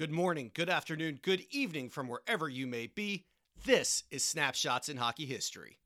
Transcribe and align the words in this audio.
Good 0.00 0.10
morning, 0.10 0.50
good 0.54 0.70
afternoon, 0.70 1.18
good 1.20 1.44
evening 1.50 1.90
from 1.90 2.08
wherever 2.08 2.48
you 2.48 2.66
may 2.66 2.86
be. 2.86 3.26
This 3.66 4.04
is 4.10 4.24
Snapshots 4.24 4.88
in 4.88 4.96
Hockey 4.96 5.26
History. 5.26 5.76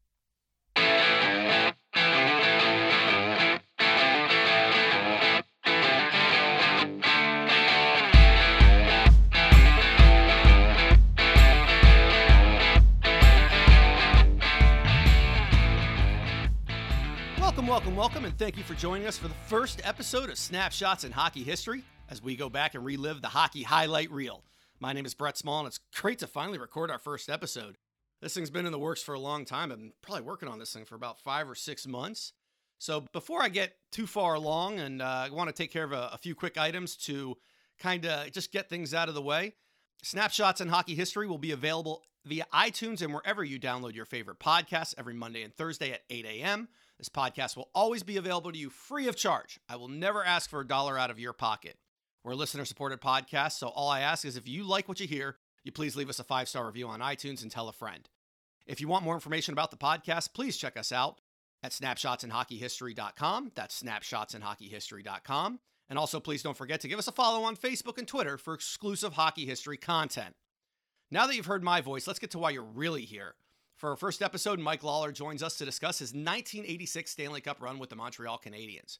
Welcome, 17.41 17.67
welcome, 17.67 17.97
welcome, 17.97 18.25
and 18.25 18.39
thank 18.39 18.57
you 18.57 18.63
for 18.63 18.75
joining 18.75 19.09
us 19.09 19.19
for 19.19 19.27
the 19.27 19.35
first 19.49 19.81
episode 19.83 20.31
of 20.31 20.39
Snapshots 20.39 21.03
in 21.03 21.11
Hockey 21.11 21.43
History 21.43 21.83
as 22.15 22.23
we 22.23 22.37
go 22.37 22.49
back 22.49 22.77
and 22.77 22.85
relive 22.85 23.21
the 23.23 23.29
hockey 23.29 23.65
highlight 23.65 24.09
reel. 24.09 24.45
My 24.79 24.93
name 24.93 25.05
is 25.05 25.15
Brett 25.15 25.37
Small, 25.37 25.59
and 25.59 25.67
it's 25.67 25.81
great 25.97 26.21
to 26.21 26.29
finally 26.29 26.59
record 26.59 26.89
our 26.89 26.99
first 27.01 27.29
episode. 27.29 27.77
This 28.23 28.35
thing's 28.35 28.51
been 28.51 28.67
in 28.67 28.71
the 28.71 28.79
works 28.79 29.03
for 29.03 29.15
a 29.15 29.19
long 29.19 29.45
time. 29.45 29.73
I've 29.73 29.79
been 29.79 29.93
probably 30.01 30.23
working 30.23 30.49
on 30.49 30.61
this 30.61 30.73
thing 30.73 30.85
for 30.85 30.95
about 30.95 31.19
five 31.19 31.51
or 31.51 31.57
six 31.57 31.89
months. 31.89 32.33
So 32.79 33.05
before 33.13 33.43
I 33.43 33.49
get 33.49 33.75
too 33.91 34.07
far 34.07 34.35
along, 34.35 34.79
and 34.79 35.03
uh, 35.03 35.27
I 35.27 35.31
want 35.31 35.49
to 35.49 35.53
take 35.53 35.73
care 35.73 35.83
of 35.83 35.91
a, 35.91 36.11
a 36.13 36.19
few 36.19 36.37
quick 36.37 36.57
items 36.57 36.95
to 36.99 37.37
kind 37.81 38.07
of 38.07 38.31
just 38.31 38.53
get 38.53 38.69
things 38.69 38.95
out 38.95 39.09
of 39.09 39.17
the 39.17 39.23
way. 39.23 39.55
Snapshots 40.05 40.61
in 40.61 40.69
hockey 40.69 40.95
history 40.95 41.27
will 41.27 41.39
be 41.39 41.51
available 41.51 42.05
via 42.25 42.47
iTunes 42.55 43.03
and 43.03 43.13
wherever 43.13 43.43
you 43.43 43.59
download 43.59 43.97
your 43.97 44.05
favorite 44.05 44.39
podcasts 44.39 44.95
every 44.97 45.15
Monday 45.15 45.43
and 45.43 45.53
Thursday 45.53 45.91
at 45.91 46.03
8 46.11 46.27
a.m. 46.27 46.69
This 46.97 47.09
podcast 47.09 47.57
will 47.57 47.71
always 47.75 48.05
be 48.05 48.19
available 48.19 48.53
to 48.53 48.59
you 48.59 48.71
free 48.71 49.09
of 49.09 49.17
charge. 49.17 49.59
I 49.69 49.75
will 49.75 49.89
never 49.89 50.25
ask 50.25 50.49
for 50.49 50.61
a 50.61 50.67
dollar 50.67 50.97
out 50.97 51.11
of 51.11 51.19
your 51.19 51.33
pocket. 51.33 51.77
We're 52.25 52.33
a 52.33 52.37
listener 52.37 52.65
supported 52.65 53.03
podcast, 53.03 53.53
so 53.53 53.69
all 53.69 53.91
I 53.91 54.01
ask 54.01 54.25
is 54.25 54.39
if 54.39 54.49
you 54.49 54.65
like 54.65 54.89
what 54.89 54.99
you 54.99 55.07
hear, 55.07 55.37
you 55.63 55.71
please 55.71 55.95
leave 55.95 56.09
us 56.09 56.19
a 56.21 56.25
five 56.25 56.49
star 56.49 56.65
review 56.67 56.89
on 56.89 57.01
iTunes 57.01 57.43
and 57.43 57.51
tell 57.51 57.69
a 57.69 57.73
friend. 57.73 58.09
If 58.67 58.81
you 58.81 58.89
want 58.89 59.05
more 59.05 59.13
information 59.13 59.53
about 59.53 59.71
the 59.71 59.77
podcast, 59.77 60.33
please 60.33 60.57
check 60.57 60.79
us 60.79 60.91
out 60.91 61.21
at 61.63 61.73
snapshotsinhockeyhistory.com. 61.73 63.53
That's 63.55 63.83
snapshotsinhockeyhistory.com. 63.83 65.61
And 65.91 65.99
also, 65.99 66.19
please 66.19 66.43
don't 66.43 66.57
forget 66.57 66.81
to 66.81 66.89
give 66.89 66.99
us 66.99 67.09
a 67.09 67.13
follow 67.13 67.43
on 67.45 67.57
Facebook 67.57 67.99
and 67.99 68.09
Twitter 68.09 68.39
for 68.39 68.55
exclusive 68.55 69.13
hockey 69.13 69.45
history 69.45 69.77
content. 69.77 70.35
Now 71.11 71.27
that 71.27 71.37
you've 71.37 71.45
heard 71.45 71.63
my 71.63 71.83
voice, 71.83 72.07
let's 72.07 72.19
get 72.19 72.31
to 72.31 72.39
why 72.39 72.51
you're 72.51 72.63
really 72.63 73.05
here. 73.05 73.35
For 73.77 73.91
our 73.91 73.97
first 73.97 74.23
episode, 74.23 74.59
Mike 74.59 74.81
Lalor 74.81 75.13
joins 75.13 75.43
us 75.43 75.59
to 75.59 75.67
discuss 75.67 75.99
his 75.99 76.15
1986 76.15 77.11
Stanley 77.11 77.43
Cup 77.43 77.61
run 77.61 77.79
with 77.79 77.91
the 77.91 77.97
Montreal 77.97 78.41
Canadiens. 78.43 78.97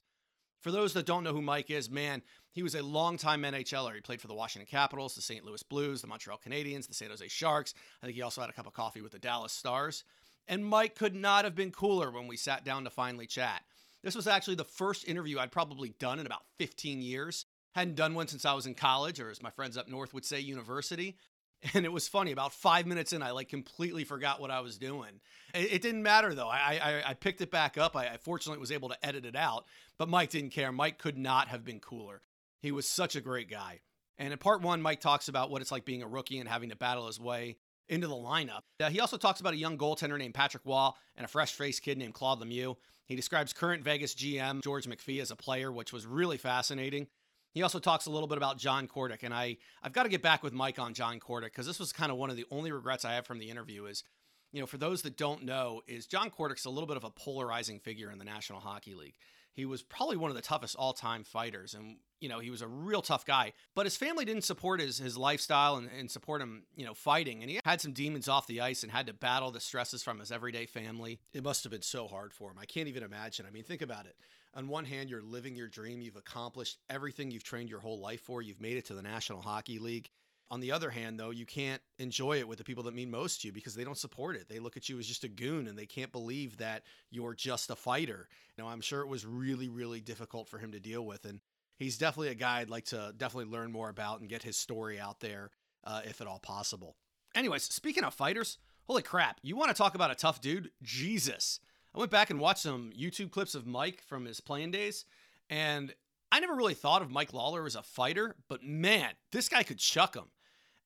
For 0.61 0.71
those 0.71 0.93
that 0.93 1.05
don't 1.05 1.23
know 1.23 1.33
who 1.33 1.41
Mike 1.41 1.71
is, 1.71 1.89
man, 1.89 2.21
he 2.55 2.63
was 2.63 2.73
a 2.73 2.81
longtime 2.81 3.43
NHLer. 3.43 3.93
He 3.93 3.99
played 3.99 4.21
for 4.21 4.27
the 4.27 4.33
Washington 4.33 4.65
Capitals, 4.71 5.13
the 5.13 5.21
St. 5.21 5.43
Louis 5.43 5.61
Blues, 5.61 5.99
the 5.99 6.07
Montreal 6.07 6.39
Canadiens, 6.39 6.87
the 6.87 6.93
San 6.93 7.09
Jose 7.09 7.27
Sharks. 7.27 7.73
I 8.01 8.05
think 8.05 8.15
he 8.15 8.21
also 8.21 8.39
had 8.39 8.49
a 8.49 8.53
cup 8.53 8.65
of 8.65 8.71
coffee 8.71 9.01
with 9.01 9.11
the 9.11 9.19
Dallas 9.19 9.51
Stars. 9.51 10.05
And 10.47 10.65
Mike 10.65 10.95
could 10.95 11.13
not 11.13 11.43
have 11.43 11.53
been 11.53 11.71
cooler 11.71 12.09
when 12.09 12.27
we 12.27 12.37
sat 12.37 12.63
down 12.63 12.85
to 12.85 12.89
finally 12.89 13.27
chat. 13.27 13.61
This 14.03 14.15
was 14.15 14.25
actually 14.25 14.55
the 14.55 14.63
first 14.63 15.05
interview 15.05 15.37
I'd 15.37 15.51
probably 15.51 15.89
done 15.99 16.17
in 16.17 16.25
about 16.25 16.43
15 16.57 17.01
years. 17.01 17.45
Hadn't 17.73 17.95
done 17.95 18.13
one 18.13 18.29
since 18.29 18.45
I 18.45 18.53
was 18.53 18.65
in 18.65 18.73
college, 18.73 19.19
or 19.19 19.29
as 19.29 19.43
my 19.43 19.49
friends 19.49 19.75
up 19.75 19.89
north 19.89 20.13
would 20.13 20.25
say, 20.25 20.39
university. 20.39 21.17
And 21.73 21.83
it 21.83 21.91
was 21.91 22.07
funny. 22.07 22.31
About 22.31 22.53
five 22.53 22.85
minutes 22.85 23.11
in, 23.11 23.23
I 23.23 23.31
like 23.31 23.49
completely 23.49 24.03
forgot 24.03 24.39
what 24.39 24.51
I 24.51 24.59
was 24.59 24.77
doing. 24.77 25.09
It, 25.55 25.81
didn't 25.81 26.03
matter 26.03 26.35
though. 26.35 26.49
I, 26.49 26.79
I, 26.83 27.09
I 27.09 27.13
picked 27.15 27.41
it 27.41 27.49
back 27.49 27.75
up. 27.75 27.95
I, 27.95 28.07
I 28.07 28.17
fortunately 28.17 28.59
was 28.59 28.71
able 28.71 28.89
to 28.89 29.05
edit 29.05 29.25
it 29.25 29.35
out. 29.35 29.65
But 29.97 30.07
Mike 30.07 30.29
didn't 30.29 30.51
care. 30.51 30.71
Mike 30.71 30.99
could 30.99 31.17
not 31.17 31.47
have 31.47 31.65
been 31.65 31.79
cooler. 31.79 32.21
He 32.65 32.71
was 32.71 32.87
such 32.87 33.15
a 33.15 33.21
great 33.21 33.49
guy. 33.49 33.79
And 34.17 34.31
in 34.31 34.39
part 34.39 34.61
one, 34.61 34.81
Mike 34.81 35.01
talks 35.01 35.27
about 35.27 35.49
what 35.49 35.61
it's 35.61 35.71
like 35.71 35.85
being 35.85 36.03
a 36.03 36.07
rookie 36.07 36.39
and 36.39 36.49
having 36.49 36.69
to 36.69 36.75
battle 36.75 37.07
his 37.07 37.19
way 37.19 37.57
into 37.87 38.07
the 38.07 38.15
lineup. 38.15 38.61
Uh, 38.79 38.89
he 38.89 38.99
also 38.99 39.17
talks 39.17 39.39
about 39.39 39.53
a 39.53 39.57
young 39.57 39.77
goaltender 39.77 40.17
named 40.17 40.33
Patrick 40.33 40.63
Roy 40.65 40.89
and 41.15 41.25
a 41.25 41.27
fresh 41.27 41.53
faced 41.53 41.81
kid 41.81 41.97
named 41.97 42.13
Claude 42.13 42.41
Lemieux. 42.41 42.75
He 43.05 43.15
describes 43.15 43.53
current 43.53 43.83
Vegas 43.83 44.15
GM 44.15 44.63
George 44.63 44.87
McPhee 44.87 45.21
as 45.21 45.31
a 45.31 45.35
player, 45.35 45.71
which 45.71 45.93
was 45.93 46.05
really 46.05 46.37
fascinating. 46.37 47.07
He 47.51 47.61
also 47.61 47.79
talks 47.79 48.05
a 48.05 48.09
little 48.09 48.27
bit 48.27 48.37
about 48.37 48.57
John 48.57 48.87
Kordic, 48.87 49.23
and 49.23 49.33
I 49.33 49.57
I've 49.81 49.93
got 49.93 50.03
to 50.03 50.09
get 50.09 50.21
back 50.21 50.43
with 50.43 50.51
Mike 50.51 50.79
on 50.79 50.93
John 50.93 51.19
Kordic 51.19 51.45
because 51.45 51.67
this 51.67 51.79
was 51.79 51.93
kind 51.93 52.11
of 52.11 52.17
one 52.17 52.29
of 52.29 52.35
the 52.35 52.45
only 52.51 52.71
regrets 52.71 53.05
I 53.05 53.13
have 53.13 53.25
from 53.25 53.39
the 53.39 53.49
interview. 53.49 53.85
Is 53.85 54.03
you 54.51 54.59
know 54.59 54.65
for 54.65 54.77
those 54.77 55.03
that 55.03 55.15
don't 55.15 55.43
know, 55.43 55.81
is 55.87 56.05
John 56.05 56.31
Kordic's 56.31 56.65
a 56.65 56.69
little 56.69 56.87
bit 56.87 56.97
of 56.97 57.03
a 57.03 57.11
polarizing 57.11 57.79
figure 57.79 58.11
in 58.11 58.17
the 58.17 58.25
National 58.25 58.59
Hockey 58.59 58.95
League. 58.95 59.15
He 59.55 59.65
was 59.65 59.81
probably 59.81 60.17
one 60.17 60.29
of 60.29 60.35
the 60.35 60.41
toughest 60.41 60.75
all-time 60.75 61.23
fighters, 61.23 61.73
and 61.73 61.97
you 62.19 62.29
know 62.29 62.39
he 62.39 62.49
was 62.49 62.61
a 62.61 62.67
real 62.67 63.01
tough 63.01 63.25
guy. 63.25 63.53
But 63.73 63.85
his 63.85 63.97
family 63.97 64.25
didn't 64.25 64.43
support 64.43 64.79
his 64.79 64.97
his 64.97 65.17
lifestyle 65.17 65.77
and, 65.77 65.89
and 65.97 66.11
support 66.11 66.41
him, 66.41 66.63
you 66.75 66.85
know, 66.85 66.93
fighting, 66.93 67.41
and 67.41 67.49
he 67.49 67.59
had 67.65 67.81
some 67.81 67.93
demons 67.93 68.27
off 68.27 68.47
the 68.47 68.61
ice 68.61 68.83
and 68.83 68.91
had 68.91 69.07
to 69.07 69.13
battle 69.13 69.51
the 69.51 69.59
stresses 69.59 70.03
from 70.03 70.19
his 70.19 70.31
everyday 70.31 70.65
family. 70.65 71.19
It 71.33 71.43
must 71.43 71.63
have 71.63 71.71
been 71.71 71.81
so 71.81 72.07
hard 72.07 72.33
for 72.33 72.51
him. 72.51 72.57
I 72.59 72.65
can't 72.65 72.87
even 72.87 73.03
imagine. 73.03 73.45
I 73.47 73.51
mean, 73.51 73.63
think 73.63 73.81
about 73.81 74.05
it 74.05 74.15
on 74.55 74.69
one 74.69 74.85
hand, 74.85 75.09
you're 75.09 75.21
living 75.21 75.55
your 75.55 75.67
dream. 75.67 76.01
You've 76.01 76.15
accomplished 76.15 76.77
everything 76.89 77.29
you've 77.29 77.43
trained 77.43 77.69
your 77.69 77.81
whole 77.81 77.99
life 77.99 78.21
for. 78.21 78.41
You've 78.41 78.61
made 78.61 78.77
it 78.77 78.85
to 78.85 78.93
the 78.93 79.01
National 79.01 79.41
Hockey 79.41 79.79
League. 79.79 80.09
On 80.51 80.59
the 80.59 80.71
other 80.71 80.91
hand, 80.91 81.19
though, 81.19 81.31
you 81.31 81.45
can't 81.45 81.81
enjoy 81.97 82.37
it 82.37 82.47
with 82.47 82.59
the 82.59 82.63
people 82.63 82.83
that 82.83 82.93
mean 82.93 83.09
most 83.09 83.41
to 83.41 83.47
you 83.47 83.51
because 83.51 83.73
they 83.73 83.83
don't 83.83 83.97
support 83.97 84.35
it. 84.35 84.47
They 84.47 84.59
look 84.59 84.77
at 84.77 84.87
you 84.87 84.99
as 84.99 85.07
just 85.07 85.23
a 85.23 85.27
goon 85.27 85.67
and 85.67 85.77
they 85.77 85.87
can't 85.87 86.11
believe 86.11 86.57
that 86.57 86.83
you're 87.09 87.33
just 87.33 87.71
a 87.71 87.75
fighter. 87.75 88.29
Now, 88.57 88.67
I'm 88.67 88.81
sure 88.81 89.01
it 89.01 89.07
was 89.07 89.25
really, 89.25 89.69
really 89.69 90.01
difficult 90.01 90.47
for 90.47 90.59
him 90.59 90.71
to 90.73 90.79
deal 90.79 91.03
with. 91.03 91.25
And 91.25 91.39
he's 91.77 91.97
definitely 91.97 92.29
a 92.29 92.35
guy 92.35 92.59
I'd 92.59 92.69
like 92.69 92.85
to 92.85 93.13
definitely 93.17 93.51
learn 93.51 93.71
more 93.71 93.89
about 93.89 94.19
and 94.19 94.29
get 94.29 94.43
his 94.43 94.55
story 94.55 94.99
out 94.99 95.19
there 95.19 95.49
uh, 95.83 96.01
if 96.05 96.21
at 96.21 96.27
all 96.27 96.39
possible. 96.39 96.95
Anyways, 97.33 97.63
speaking 97.63 98.03
of 98.03 98.13
fighters, 98.13 98.59
holy 98.85 99.01
crap, 99.01 99.39
you 99.41 99.55
want 99.55 99.69
to 99.69 99.75
talk 99.75 99.95
about 99.95 100.11
a 100.11 100.15
tough 100.15 100.41
dude? 100.41 100.69
Jesus. 100.83 101.59
I 101.93 101.99
went 101.99 102.11
back 102.11 102.29
and 102.29 102.39
watched 102.39 102.61
some 102.61 102.91
YouTube 102.97 103.31
clips 103.31 103.55
of 103.55 103.65
Mike 103.65 104.01
from 104.05 104.25
his 104.25 104.41
playing 104.41 104.71
days, 104.71 105.05
and 105.49 105.93
I 106.31 106.39
never 106.39 106.55
really 106.55 106.73
thought 106.73 107.01
of 107.01 107.09
Mike 107.09 107.31
Lalor 107.31 107.65
as 107.65 107.75
a 107.75 107.81
fighter, 107.81 108.35
but 108.47 108.63
man, 108.63 109.11
this 109.31 109.49
guy 109.49 109.63
could 109.63 109.79
chuck 109.79 110.15
him. 110.15 110.25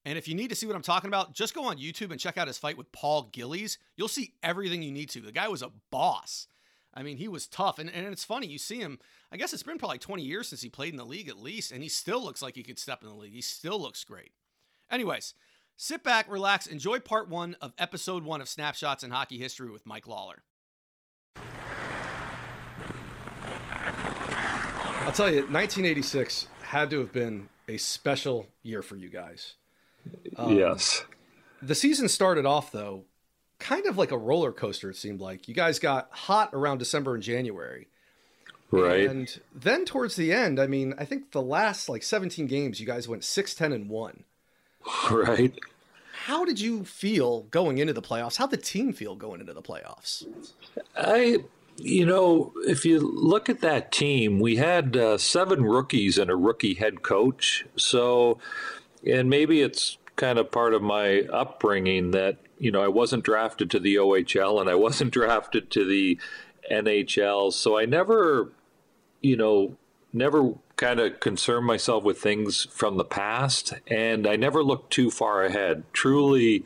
And 0.05 0.17
if 0.17 0.27
you 0.27 0.35
need 0.35 0.49
to 0.49 0.55
see 0.55 0.65
what 0.65 0.75
I'm 0.75 0.81
talking 0.81 1.09
about, 1.09 1.33
just 1.33 1.53
go 1.53 1.65
on 1.65 1.77
YouTube 1.77 2.11
and 2.11 2.19
check 2.19 2.37
out 2.37 2.47
his 2.47 2.57
fight 2.57 2.77
with 2.77 2.91
Paul 2.91 3.29
Gillies. 3.31 3.77
You'll 3.97 4.07
see 4.07 4.33
everything 4.41 4.81
you 4.81 4.91
need 4.91 5.09
to. 5.09 5.21
The 5.21 5.31
guy 5.31 5.47
was 5.47 5.61
a 5.61 5.71
boss. 5.91 6.47
I 6.93 7.03
mean, 7.03 7.17
he 7.17 7.27
was 7.27 7.47
tough. 7.47 7.79
And, 7.79 7.89
and 7.89 8.07
it's 8.07 8.23
funny, 8.23 8.47
you 8.47 8.57
see 8.57 8.79
him, 8.79 8.99
I 9.31 9.37
guess 9.37 9.53
it's 9.53 9.63
been 9.63 9.77
probably 9.77 9.99
20 9.99 10.23
years 10.23 10.47
since 10.47 10.61
he 10.61 10.69
played 10.69 10.93
in 10.93 10.97
the 10.97 11.05
league 11.05 11.29
at 11.29 11.37
least, 11.39 11.71
and 11.71 11.83
he 11.83 11.89
still 11.89 12.23
looks 12.23 12.41
like 12.41 12.55
he 12.55 12.63
could 12.63 12.79
step 12.79 13.03
in 13.03 13.09
the 13.09 13.15
league. 13.15 13.33
He 13.33 13.41
still 13.41 13.79
looks 13.79 14.03
great. 14.03 14.31
Anyways, 14.89 15.33
sit 15.75 16.03
back, 16.03 16.29
relax, 16.31 16.65
enjoy 16.65 16.99
part 16.99 17.29
one 17.29 17.55
of 17.61 17.73
episode 17.77 18.23
one 18.23 18.41
of 18.41 18.49
Snapshots 18.49 19.03
in 19.03 19.11
Hockey 19.11 19.37
History 19.37 19.69
with 19.69 19.85
Mike 19.85 20.05
Lalor. 20.05 20.37
I'll 25.01 25.13
tell 25.15 25.29
you, 25.29 25.41
1986 25.41 26.47
had 26.63 26.89
to 26.91 26.99
have 26.99 27.11
been 27.11 27.49
a 27.67 27.77
special 27.77 28.47
year 28.63 28.81
for 28.81 28.95
you 28.95 29.09
guys. 29.09 29.55
Um, 30.35 30.57
yes. 30.57 31.05
The 31.61 31.75
season 31.75 32.07
started 32.07 32.45
off, 32.45 32.71
though, 32.71 33.03
kind 33.59 33.85
of 33.85 33.97
like 33.97 34.11
a 34.11 34.17
roller 34.17 34.51
coaster, 34.51 34.89
it 34.89 34.95
seemed 34.95 35.19
like. 35.19 35.47
You 35.47 35.53
guys 35.53 35.79
got 35.79 36.09
hot 36.11 36.49
around 36.53 36.77
December 36.77 37.15
and 37.15 37.23
January. 37.23 37.87
Right. 38.71 39.09
And 39.09 39.39
then 39.53 39.85
towards 39.85 40.15
the 40.15 40.31
end, 40.31 40.59
I 40.59 40.67
mean, 40.67 40.93
I 40.97 41.05
think 41.05 41.31
the 41.31 41.41
last 41.41 41.89
like 41.89 42.03
17 42.03 42.45
games, 42.47 42.79
you 42.79 42.85
guys 42.85 43.07
went 43.07 43.23
6 43.23 43.55
10 43.55 43.71
and 43.71 43.89
1. 43.89 44.23
Right. 45.11 45.53
How 46.25 46.45
did 46.45 46.59
you 46.59 46.83
feel 46.83 47.43
going 47.43 47.77
into 47.77 47.93
the 47.93 48.01
playoffs? 48.01 48.37
How'd 48.37 48.51
the 48.51 48.57
team 48.57 48.93
feel 48.93 49.15
going 49.15 49.39
into 49.39 49.53
the 49.53 49.61
playoffs? 49.61 50.25
I 50.95 51.39
you 51.81 52.05
know, 52.05 52.53
if 52.67 52.85
you 52.85 52.99
look 52.99 53.49
at 53.49 53.61
that 53.61 53.91
team, 53.91 54.39
we 54.39 54.57
had 54.57 54.95
uh, 54.97 55.17
seven 55.17 55.63
rookies 55.63 56.17
and 56.17 56.29
a 56.29 56.35
rookie 56.35 56.73
head 56.73 57.01
coach. 57.01 57.65
So, 57.75 58.37
and 59.05 59.29
maybe 59.29 59.61
it's 59.61 59.97
kind 60.15 60.37
of 60.37 60.51
part 60.51 60.73
of 60.73 60.81
my 60.81 61.21
upbringing 61.31 62.11
that, 62.11 62.37
you 62.57 62.71
know, 62.71 62.81
I 62.81 62.89
wasn't 62.89 63.23
drafted 63.23 63.71
to 63.71 63.79
the 63.79 63.95
OHL 63.95 64.59
and 64.59 64.69
I 64.69 64.75
wasn't 64.75 65.11
drafted 65.13 65.71
to 65.71 65.85
the 65.85 66.19
NHL. 66.71 67.53
So 67.53 67.77
I 67.77 67.85
never, 67.85 68.49
you 69.21 69.37
know, 69.37 69.77
never 70.11 70.53
kind 70.75 70.99
of 70.99 71.19
concerned 71.19 71.65
myself 71.65 72.03
with 72.03 72.19
things 72.19 72.65
from 72.71 72.97
the 72.97 73.05
past. 73.05 73.73
And 73.87 74.27
I 74.27 74.35
never 74.35 74.63
looked 74.63 74.91
too 74.91 75.09
far 75.11 75.43
ahead, 75.43 75.83
truly 75.93 76.65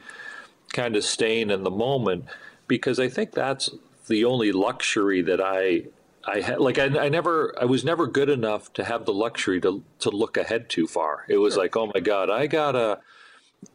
kind 0.72 0.96
of 0.96 1.04
staying 1.04 1.52
in 1.52 1.63
the 1.63 1.72
moment 1.72 2.25
because 2.68 3.00
I 3.00 3.08
think 3.08 3.31
that's 3.31 3.69
the 4.08 4.25
only 4.25 4.52
luxury 4.52 5.22
that 5.22 5.40
I 5.40 5.84
I 6.25 6.42
had 6.42 6.60
like 6.60 6.78
I, 6.80 6.86
I 7.06 7.10
never 7.10 7.54
I 7.60 7.66
was 7.66 7.84
never 7.84 8.08
good 8.08 8.30
enough 8.30 8.72
to 8.74 8.84
have 8.84 9.06
the 9.06 9.14
luxury 9.14 9.60
to 9.62 9.84
to 10.00 10.10
look 10.10 10.38
ahead 10.38 10.70
too 10.70 10.88
far. 10.88 11.25
It 11.28 11.38
was 11.38 11.54
sure. 11.54 11.64
like, 11.64 11.75
oh 11.75 11.92
my 11.94 12.00
God, 12.00 12.30
I 12.30 12.48
gotta 12.48 13.00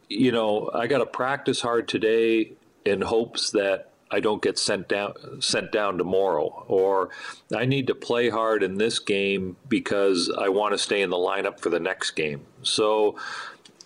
you 0.07 0.31
know, 0.31 0.69
I 0.73 0.87
gotta 0.87 1.05
practice 1.05 1.61
hard 1.61 1.87
today 1.87 2.53
in 2.85 3.01
hopes 3.01 3.51
that 3.51 3.89
I 4.11 4.19
don't 4.19 4.41
get 4.41 4.57
sent 4.57 4.87
down 4.89 5.13
sent 5.41 5.71
down 5.71 5.97
tomorrow. 5.97 6.65
Or 6.67 7.09
I 7.55 7.65
need 7.65 7.87
to 7.87 7.95
play 7.95 8.29
hard 8.29 8.63
in 8.63 8.75
this 8.75 8.99
game 8.99 9.57
because 9.67 10.31
I 10.35 10.49
want 10.49 10.73
to 10.73 10.77
stay 10.77 11.01
in 11.01 11.09
the 11.09 11.17
lineup 11.17 11.59
for 11.59 11.69
the 11.69 11.79
next 11.79 12.11
game. 12.11 12.45
So 12.63 13.17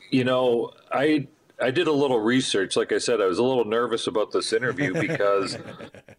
you 0.09 0.23
know, 0.23 0.71
I 0.91 1.27
I 1.63 1.71
did 1.71 1.87
a 1.87 1.93
little 1.93 2.19
research. 2.19 2.75
Like 2.75 2.91
I 2.91 2.97
said, 2.97 3.21
I 3.21 3.25
was 3.25 3.39
a 3.39 3.43
little 3.43 3.65
nervous 3.65 4.05
about 4.05 4.31
this 4.31 4.51
interview 4.51 4.93
because, 5.07 5.57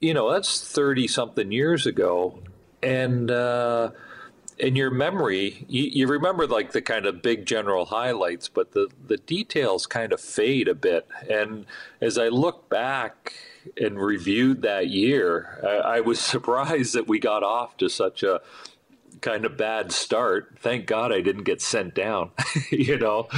you 0.01 0.15
know, 0.15 0.33
that's 0.33 0.67
thirty 0.67 1.07
something 1.07 1.53
years 1.53 1.87
ago, 1.87 2.39
and 2.83 3.31
uh, 3.31 3.91
in 4.59 4.77
your 4.77 4.91
memory, 4.91 5.67
you, 5.69 5.83
you, 5.85 6.07
remember 6.07 6.47
like 6.47 6.73
the 6.73 6.81
kind 6.81 7.07
of 7.07 7.23
big 7.23 7.45
general 7.45 7.87
highlights, 7.87 8.49
but 8.49 8.73
the 8.73 8.89
the 9.07 9.17
details 9.17 9.87
kind 9.87 10.13
of 10.13 10.21
fade 10.21 10.69
a 10.69 10.75
bit. 10.75 11.07
And 11.29 11.67
as 12.01 12.19
I 12.19 12.29
look 12.29 12.69
back 12.69 13.35
and 13.81 13.99
reviewed 13.99 14.63
that 14.63 14.89
year, 14.89 15.61
I, 15.63 15.97
I 15.97 16.01
was 16.01 16.21
surprised 16.35 16.95
that 16.95 17.07
we 17.07 17.19
got 17.19 17.43
off 17.43 17.77
to 17.79 17.89
such 17.89 18.23
a 18.23 18.41
kind 19.21 19.45
of 19.45 19.57
bad 19.57 19.93
start. 19.93 20.57
Thank 20.61 20.87
God 20.87 21.13
I 21.13 21.21
didn't 21.21 21.45
get 21.45 21.61
sent 21.61 21.95
down, 21.95 22.31
you 22.71 22.99
know. 22.99 23.29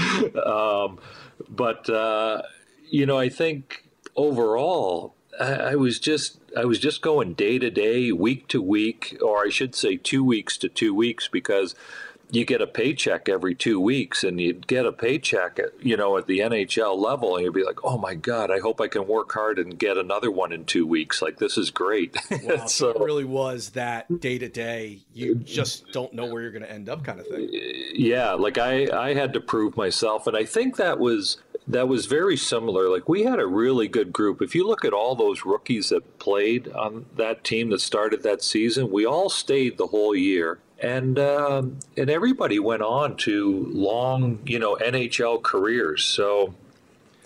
Um, 0.44 0.98
but 1.48 1.88
uh, 1.88 2.42
you 2.88 3.06
know, 3.06 3.18
I 3.18 3.28
think 3.28 3.84
overall, 4.16 5.14
I, 5.40 5.52
I, 5.54 5.74
was 5.74 5.98
just 5.98 6.38
I 6.56 6.64
was 6.64 6.78
just 6.78 7.02
going 7.02 7.34
day 7.34 7.58
to 7.58 7.70
day, 7.70 8.12
week 8.12 8.48
to 8.48 8.62
week, 8.62 9.18
or 9.22 9.44
I 9.44 9.50
should 9.50 9.74
say, 9.74 9.96
two 9.96 10.24
weeks 10.24 10.56
to 10.58 10.68
two 10.68 10.94
weeks, 10.94 11.28
because 11.28 11.74
you 12.30 12.44
get 12.44 12.60
a 12.60 12.66
paycheck 12.66 13.28
every 13.28 13.54
two 13.54 13.80
weeks 13.80 14.24
and 14.24 14.40
you'd 14.40 14.66
get 14.66 14.84
a 14.84 14.92
paycheck 14.92 15.58
at, 15.58 15.70
you 15.80 15.96
know 15.96 16.16
at 16.16 16.26
the 16.26 16.40
nhl 16.40 16.98
level 16.98 17.36
and 17.36 17.44
you'd 17.44 17.54
be 17.54 17.64
like 17.64 17.84
oh 17.84 17.98
my 17.98 18.14
god 18.14 18.50
i 18.50 18.58
hope 18.58 18.80
i 18.80 18.88
can 18.88 19.06
work 19.06 19.32
hard 19.32 19.58
and 19.58 19.78
get 19.78 19.96
another 19.96 20.30
one 20.30 20.52
in 20.52 20.64
two 20.64 20.86
weeks 20.86 21.22
like 21.22 21.38
this 21.38 21.56
is 21.56 21.70
great 21.70 22.16
wow, 22.44 22.66
so 22.66 22.90
it 22.90 23.00
really 23.00 23.24
was 23.24 23.70
that 23.70 24.20
day 24.20 24.38
to 24.38 24.48
day 24.48 24.98
you 25.12 25.34
just 25.36 25.90
don't 25.92 26.12
know 26.12 26.26
where 26.26 26.42
you're 26.42 26.50
going 26.50 26.62
to 26.62 26.70
end 26.70 26.88
up 26.88 27.04
kind 27.04 27.20
of 27.20 27.26
thing 27.26 27.48
yeah 27.94 28.32
like 28.32 28.58
i 28.58 28.86
i 28.92 29.14
had 29.14 29.32
to 29.32 29.40
prove 29.40 29.76
myself 29.76 30.26
and 30.26 30.36
i 30.36 30.44
think 30.44 30.76
that 30.76 30.98
was 30.98 31.38
that 31.68 31.88
was 31.88 32.06
very 32.06 32.36
similar. 32.36 32.88
Like 32.88 33.08
we 33.08 33.24
had 33.24 33.40
a 33.40 33.46
really 33.46 33.88
good 33.88 34.12
group. 34.12 34.40
If 34.40 34.54
you 34.54 34.66
look 34.66 34.84
at 34.84 34.92
all 34.92 35.14
those 35.14 35.44
rookies 35.44 35.88
that 35.88 36.18
played 36.18 36.68
on 36.68 37.06
that 37.16 37.42
team 37.44 37.70
that 37.70 37.80
started 37.80 38.22
that 38.22 38.42
season, 38.42 38.90
we 38.90 39.04
all 39.04 39.28
stayed 39.28 39.76
the 39.76 39.88
whole 39.88 40.14
year 40.14 40.58
and 40.80 41.18
um, 41.18 41.78
and 41.96 42.10
everybody 42.10 42.58
went 42.58 42.82
on 42.82 43.16
to 43.18 43.66
long, 43.72 44.38
you 44.44 44.58
know, 44.58 44.76
NHL 44.76 45.42
careers. 45.42 46.04
So 46.04 46.54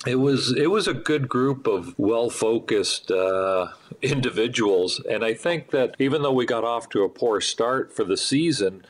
it 0.06 0.16
was 0.16 0.52
it 0.56 0.70
was 0.70 0.86
a 0.86 0.94
good 0.94 1.28
group 1.28 1.66
of 1.66 1.98
well 1.98 2.30
focused 2.30 3.10
uh, 3.10 3.68
individuals, 4.02 5.00
and 5.00 5.24
I 5.24 5.34
think 5.34 5.70
that 5.70 5.94
even 5.98 6.22
though 6.22 6.32
we 6.32 6.46
got 6.46 6.64
off 6.64 6.88
to 6.90 7.02
a 7.02 7.08
poor 7.08 7.40
start 7.40 7.94
for 7.94 8.04
the 8.04 8.16
season, 8.16 8.84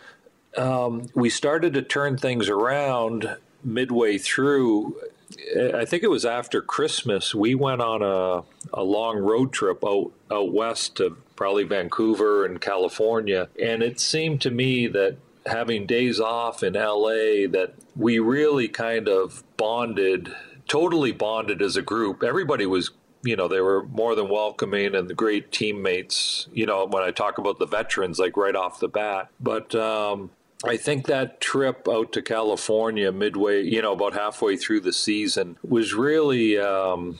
um, 0.57 1.09
we 1.15 1.31
started 1.31 1.75
to 1.75 1.83
turn 1.83 2.17
things 2.17 2.49
around 2.49 3.37
midway 3.65 4.19
through. 4.19 4.97
I 5.75 5.85
think 5.85 6.03
it 6.03 6.11
was 6.11 6.27
after 6.27 6.61
Christmas. 6.61 7.35
We 7.35 7.55
went 7.55 7.81
on 7.81 8.03
a, 8.03 8.43
a 8.77 8.83
long 8.83 9.17
road 9.17 9.53
trip 9.53 9.85
out 9.85 10.13
out 10.31 10.53
west 10.53 10.97
to 10.97 11.17
probably 11.41 11.65
Vancouver 11.65 12.45
and 12.45 12.61
California. 12.61 13.49
And 13.59 13.83
it 13.83 13.99
seemed 13.99 14.43
to 14.43 14.51
me 14.51 14.87
that 14.89 15.17
having 15.47 15.87
days 15.87 16.21
off 16.21 16.63
in 16.63 16.75
LA, 16.75 17.49
that 17.49 17.73
we 17.97 18.19
really 18.19 18.69
kind 18.69 19.09
of 19.09 19.43
bonded, 19.57 20.35
totally 20.69 21.13
bonded 21.13 21.63
as 21.63 21.79
a 21.79 21.83
group. 21.83 22.23
Everybody 22.23 22.67
was 22.67 22.91
you 23.23 23.37
know 23.37 23.49
they 23.49 23.63
were 23.63 23.85
more 23.87 24.15
than 24.15 24.29
welcoming 24.29 24.95
and 24.95 25.09
the 25.09 25.15
great 25.15 25.53
teammates 25.53 26.49
you 26.55 26.65
know 26.65 26.87
when 26.87 27.03
i 27.03 27.11
talk 27.11 27.37
about 27.37 27.59
the 27.59 27.67
veterans 27.67 28.19
like 28.19 28.35
right 28.35 28.57
off 28.57 28.81
the 28.81 28.89
bat 28.89 29.29
but 29.39 29.75
um, 29.75 30.31
I 30.65 30.79
think 30.79 31.05
that 31.07 31.39
trip 31.39 31.87
out 31.87 32.13
to 32.13 32.23
California 32.23 33.13
midway, 33.13 33.63
you 33.63 33.81
know, 33.81 33.93
about 33.93 34.13
halfway 34.13 34.57
through 34.57 34.81
the 34.81 34.93
season 34.93 35.57
was 35.63 35.95
really 35.95 36.59
um, 36.59 37.19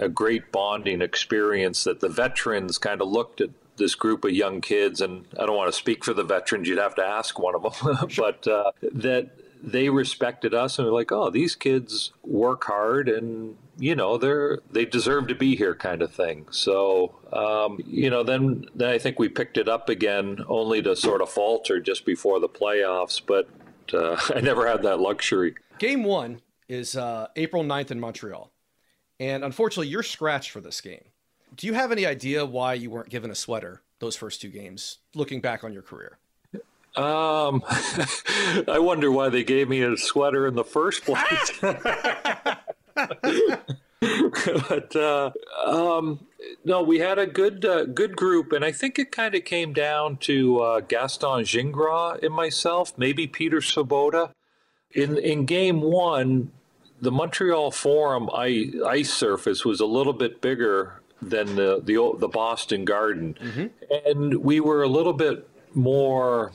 a 0.00 0.08
great 0.08 0.52
bonding 0.52 1.02
experience 1.02 1.84
that 1.84 2.00
the 2.00 2.08
veterans 2.08 2.78
kind 2.78 3.00
of 3.00 3.08
looked 3.08 3.40
at 3.40 3.50
this 3.76 3.94
group 3.94 4.24
of 4.24 4.32
young 4.32 4.60
kids, 4.60 5.00
and 5.00 5.24
I 5.38 5.46
don't 5.46 5.56
want 5.56 5.72
to 5.72 5.78
speak 5.78 6.04
for 6.04 6.12
the 6.12 6.24
veterans, 6.24 6.68
you'd 6.68 6.78
have 6.78 6.96
to 6.96 7.04
ask 7.04 7.38
one 7.38 7.54
of 7.54 7.62
them, 7.62 8.08
but 8.16 8.46
uh, 8.46 8.72
that 8.82 9.30
they 9.62 9.88
respected 9.88 10.54
us 10.54 10.78
and 10.78 10.86
were 10.86 10.92
like, 10.92 11.12
oh, 11.12 11.30
these 11.30 11.56
kids 11.56 12.12
work 12.24 12.64
hard 12.64 13.08
and 13.08 13.56
you 13.78 13.94
know 13.94 14.18
they're 14.18 14.58
they 14.70 14.84
deserve 14.84 15.28
to 15.28 15.34
be 15.34 15.56
here 15.56 15.74
kind 15.74 16.02
of 16.02 16.12
thing. 16.12 16.46
So 16.50 17.14
um, 17.32 17.78
you 17.86 18.10
know 18.10 18.22
then 18.22 18.66
then 18.74 18.90
i 18.90 18.98
think 18.98 19.18
we 19.18 19.28
picked 19.28 19.56
it 19.56 19.68
up 19.68 19.88
again 19.88 20.44
only 20.48 20.82
to 20.82 20.96
sort 20.96 21.22
of 21.22 21.30
falter 21.30 21.80
just 21.80 22.04
before 22.04 22.40
the 22.40 22.48
playoffs 22.48 23.20
but 23.24 23.48
uh, 23.94 24.16
i 24.34 24.40
never 24.40 24.66
had 24.66 24.82
that 24.82 25.00
luxury. 25.00 25.54
Game 25.78 26.04
one 26.04 26.40
is 26.68 26.96
uh, 26.96 27.28
april 27.36 27.62
9th 27.62 27.90
in 27.90 28.00
montreal 28.00 28.50
and 29.20 29.44
unfortunately, 29.44 29.88
you're 29.88 30.02
scratched 30.02 30.50
for 30.50 30.60
this 30.60 30.80
game. 30.80 31.04
Do 31.54 31.66
you 31.66 31.74
have 31.74 31.92
any 31.92 32.06
idea 32.06 32.44
why 32.44 32.74
you 32.74 32.90
weren't 32.90 33.08
given 33.08 33.30
a 33.30 33.34
sweater 33.34 33.82
those 33.98 34.16
first 34.16 34.40
two 34.40 34.48
games, 34.48 34.98
looking 35.14 35.40
back 35.40 35.64
on 35.64 35.72
your 35.72 35.82
career? 35.82 36.18
Um, 36.96 37.62
I 38.68 38.78
wonder 38.80 39.10
why 39.10 39.28
they 39.28 39.44
gave 39.44 39.68
me 39.68 39.82
a 39.82 39.96
sweater 39.96 40.46
in 40.46 40.54
the 40.54 40.64
first 40.64 41.04
place. 41.04 41.52
but 44.00 44.96
uh, 44.96 45.30
um, 45.64 46.26
no, 46.64 46.82
we 46.82 46.98
had 46.98 47.18
a 47.18 47.26
good 47.26 47.64
uh, 47.64 47.84
good 47.84 48.16
group, 48.16 48.52
and 48.52 48.64
I 48.64 48.72
think 48.72 48.98
it 48.98 49.12
kind 49.12 49.34
of 49.34 49.44
came 49.44 49.72
down 49.72 50.16
to 50.18 50.60
uh, 50.60 50.80
Gaston 50.80 51.44
Gingras 51.44 52.22
and 52.22 52.34
myself, 52.34 52.92
maybe 52.96 53.26
Peter 53.26 53.58
Svoboda. 53.58 54.32
In 54.92 55.18
in 55.18 55.44
game 55.44 55.80
one, 55.82 56.50
the 57.00 57.10
Montreal 57.10 57.70
Forum 57.70 58.28
ice 58.34 59.12
surface 59.12 59.64
was 59.64 59.80
a 59.80 59.86
little 59.86 60.12
bit 60.12 60.40
bigger 60.40 61.00
than 61.20 61.56
the 61.56 61.80
the, 61.82 62.16
the 62.18 62.28
Boston 62.28 62.84
Garden, 62.84 63.36
mm-hmm. 63.40 63.66
and 64.06 64.38
we 64.38 64.60
were 64.60 64.82
a 64.82 64.88
little 64.88 65.12
bit 65.12 65.48
more, 65.74 66.52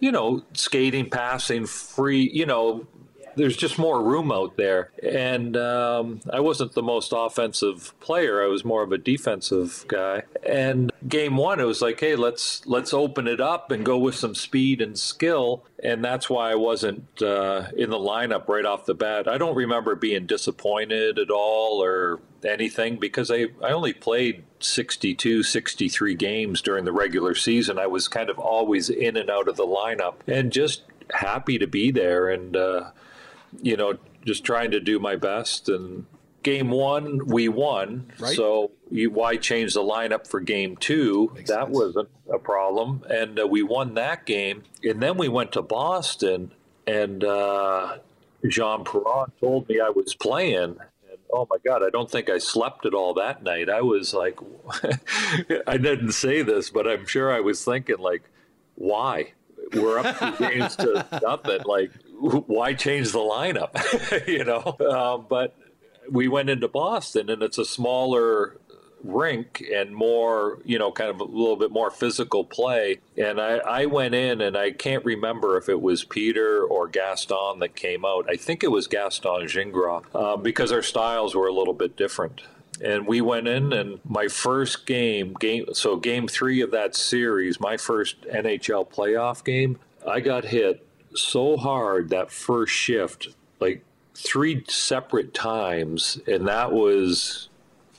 you 0.00 0.12
know, 0.12 0.42
skating, 0.52 1.08
passing, 1.10 1.66
free, 1.66 2.30
you 2.32 2.46
know, 2.46 2.86
there's 3.36 3.56
just 3.56 3.78
more 3.78 4.02
room 4.02 4.32
out 4.32 4.56
there. 4.56 4.90
And 5.02 5.56
um, 5.56 6.20
I 6.32 6.40
wasn't 6.40 6.72
the 6.72 6.82
most 6.82 7.12
offensive 7.14 7.94
player. 8.00 8.42
I 8.42 8.46
was 8.46 8.64
more 8.64 8.82
of 8.82 8.92
a 8.92 8.98
defensive 8.98 9.84
guy. 9.88 10.22
And 10.44 10.90
game 11.06 11.36
one, 11.36 11.60
it 11.60 11.64
was 11.64 11.82
like, 11.82 12.00
hey, 12.00 12.16
let's 12.16 12.66
let's 12.66 12.92
open 12.92 13.28
it 13.28 13.40
up 13.40 13.70
and 13.70 13.84
go 13.84 13.98
with 13.98 14.14
some 14.14 14.34
speed 14.34 14.80
and 14.80 14.98
skill. 14.98 15.64
And 15.82 16.04
that's 16.04 16.28
why 16.30 16.50
I 16.50 16.54
wasn't 16.54 17.22
uh, 17.22 17.68
in 17.76 17.90
the 17.90 17.98
lineup 17.98 18.48
right 18.48 18.64
off 18.64 18.86
the 18.86 18.94
bat. 18.94 19.28
I 19.28 19.38
don't 19.38 19.54
remember 19.54 19.94
being 19.94 20.26
disappointed 20.26 21.18
at 21.18 21.30
all 21.30 21.82
or 21.82 22.20
anything 22.44 22.96
because 22.96 23.30
I, 23.30 23.46
I 23.62 23.70
only 23.70 23.92
played 23.92 24.44
62, 24.60 25.42
63 25.42 26.14
games 26.14 26.62
during 26.62 26.84
the 26.84 26.92
regular 26.92 27.34
season. 27.34 27.78
I 27.78 27.86
was 27.86 28.08
kind 28.08 28.30
of 28.30 28.38
always 28.38 28.88
in 28.88 29.16
and 29.16 29.28
out 29.28 29.48
of 29.48 29.56
the 29.56 29.66
lineup 29.66 30.14
and 30.26 30.50
just 30.50 30.82
happy 31.12 31.58
to 31.58 31.66
be 31.66 31.90
there. 31.90 32.28
And, 32.28 32.56
uh, 32.56 32.90
you 33.62 33.76
know, 33.76 33.98
just 34.24 34.44
trying 34.44 34.70
to 34.72 34.80
do 34.80 34.98
my 34.98 35.16
best. 35.16 35.68
And 35.68 36.06
game 36.42 36.70
one, 36.70 37.26
we 37.26 37.48
won. 37.48 38.12
Right. 38.18 38.36
So 38.36 38.70
you, 38.90 39.10
why 39.10 39.36
change 39.36 39.74
the 39.74 39.82
lineup 39.82 40.26
for 40.26 40.40
game 40.40 40.76
two? 40.76 41.32
Makes 41.34 41.50
that 41.50 41.64
sense. 41.66 41.76
wasn't 41.76 42.08
a 42.32 42.38
problem. 42.38 43.04
And 43.08 43.40
uh, 43.40 43.46
we 43.46 43.62
won 43.62 43.94
that 43.94 44.26
game. 44.26 44.62
And 44.82 45.02
then 45.02 45.16
we 45.16 45.28
went 45.28 45.52
to 45.52 45.62
Boston, 45.62 46.52
and 46.86 47.24
uh, 47.24 47.98
Jean 48.46 48.84
Perron 48.84 49.32
told 49.40 49.68
me 49.68 49.80
I 49.80 49.90
was 49.90 50.14
playing. 50.14 50.76
And 50.76 51.18
oh 51.32 51.46
my 51.50 51.56
God, 51.66 51.82
I 51.82 51.90
don't 51.90 52.10
think 52.10 52.30
I 52.30 52.38
slept 52.38 52.86
at 52.86 52.94
all 52.94 53.14
that 53.14 53.42
night. 53.42 53.68
I 53.68 53.82
was 53.82 54.14
like, 54.14 54.38
I 55.66 55.76
didn't 55.76 56.12
say 56.12 56.42
this, 56.42 56.70
but 56.70 56.86
I'm 56.86 57.06
sure 57.06 57.32
I 57.32 57.40
was 57.40 57.64
thinking, 57.64 57.98
like, 57.98 58.22
why? 58.76 59.32
We're 59.72 59.98
up 59.98 60.18
two 60.18 60.48
games 60.48 60.76
to 60.76 61.04
nothing. 61.22 61.62
Like, 61.64 61.90
why 62.18 62.74
change 62.74 63.12
the 63.12 63.18
lineup? 63.18 64.26
you 64.26 64.44
know, 64.44 64.76
um, 64.88 65.26
but 65.28 65.56
we 66.10 66.28
went 66.28 66.50
into 66.50 66.68
Boston, 66.68 67.30
and 67.30 67.42
it's 67.42 67.58
a 67.58 67.64
smaller 67.64 68.56
rink 69.02 69.62
and 69.72 69.94
more, 69.94 70.58
you 70.64 70.78
know, 70.78 70.90
kind 70.90 71.10
of 71.10 71.20
a 71.20 71.24
little 71.24 71.56
bit 71.56 71.70
more 71.70 71.90
physical 71.90 72.44
play. 72.44 72.98
And 73.16 73.40
I, 73.40 73.58
I 73.58 73.86
went 73.86 74.14
in, 74.14 74.40
and 74.40 74.56
I 74.56 74.72
can't 74.72 75.04
remember 75.04 75.56
if 75.56 75.68
it 75.68 75.80
was 75.80 76.04
Peter 76.04 76.64
or 76.64 76.88
Gaston 76.88 77.60
that 77.60 77.76
came 77.76 78.04
out. 78.04 78.26
I 78.28 78.36
think 78.36 78.64
it 78.64 78.70
was 78.70 78.86
Gaston 78.86 79.46
Gingras 79.46 80.14
um, 80.14 80.42
because 80.42 80.72
our 80.72 80.82
styles 80.82 81.34
were 81.34 81.46
a 81.46 81.52
little 81.52 81.74
bit 81.74 81.96
different 81.96 82.42
and 82.82 83.06
we 83.06 83.20
went 83.20 83.48
in 83.48 83.72
and 83.72 83.98
my 84.04 84.28
first 84.28 84.86
game 84.86 85.34
game 85.40 85.64
so 85.72 85.96
game 85.96 86.28
3 86.28 86.60
of 86.60 86.70
that 86.72 86.94
series 86.94 87.58
my 87.58 87.76
first 87.76 88.20
NHL 88.22 88.86
playoff 88.90 89.42
game 89.44 89.78
I 90.06 90.20
got 90.20 90.44
hit 90.44 90.85
so 91.16 91.56
hard 91.56 92.10
that 92.10 92.30
first 92.30 92.72
shift, 92.72 93.28
like 93.60 93.84
three 94.14 94.64
separate 94.68 95.34
times, 95.34 96.20
and 96.26 96.48
that 96.48 96.72
was 96.72 97.48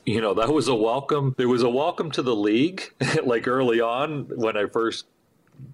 you 0.05 0.21
know 0.21 0.33
that 0.33 0.49
was 0.49 0.67
a 0.69 0.75
welcome 0.75 1.35
there 1.37 1.49
was 1.49 1.63
a 1.63 1.69
welcome 1.69 2.09
to 2.09 2.21
the 2.21 2.35
league 2.35 2.93
like 3.25 3.45
early 3.45 3.81
on 3.81 4.23
when 4.37 4.55
i 4.55 4.65
first 4.65 5.05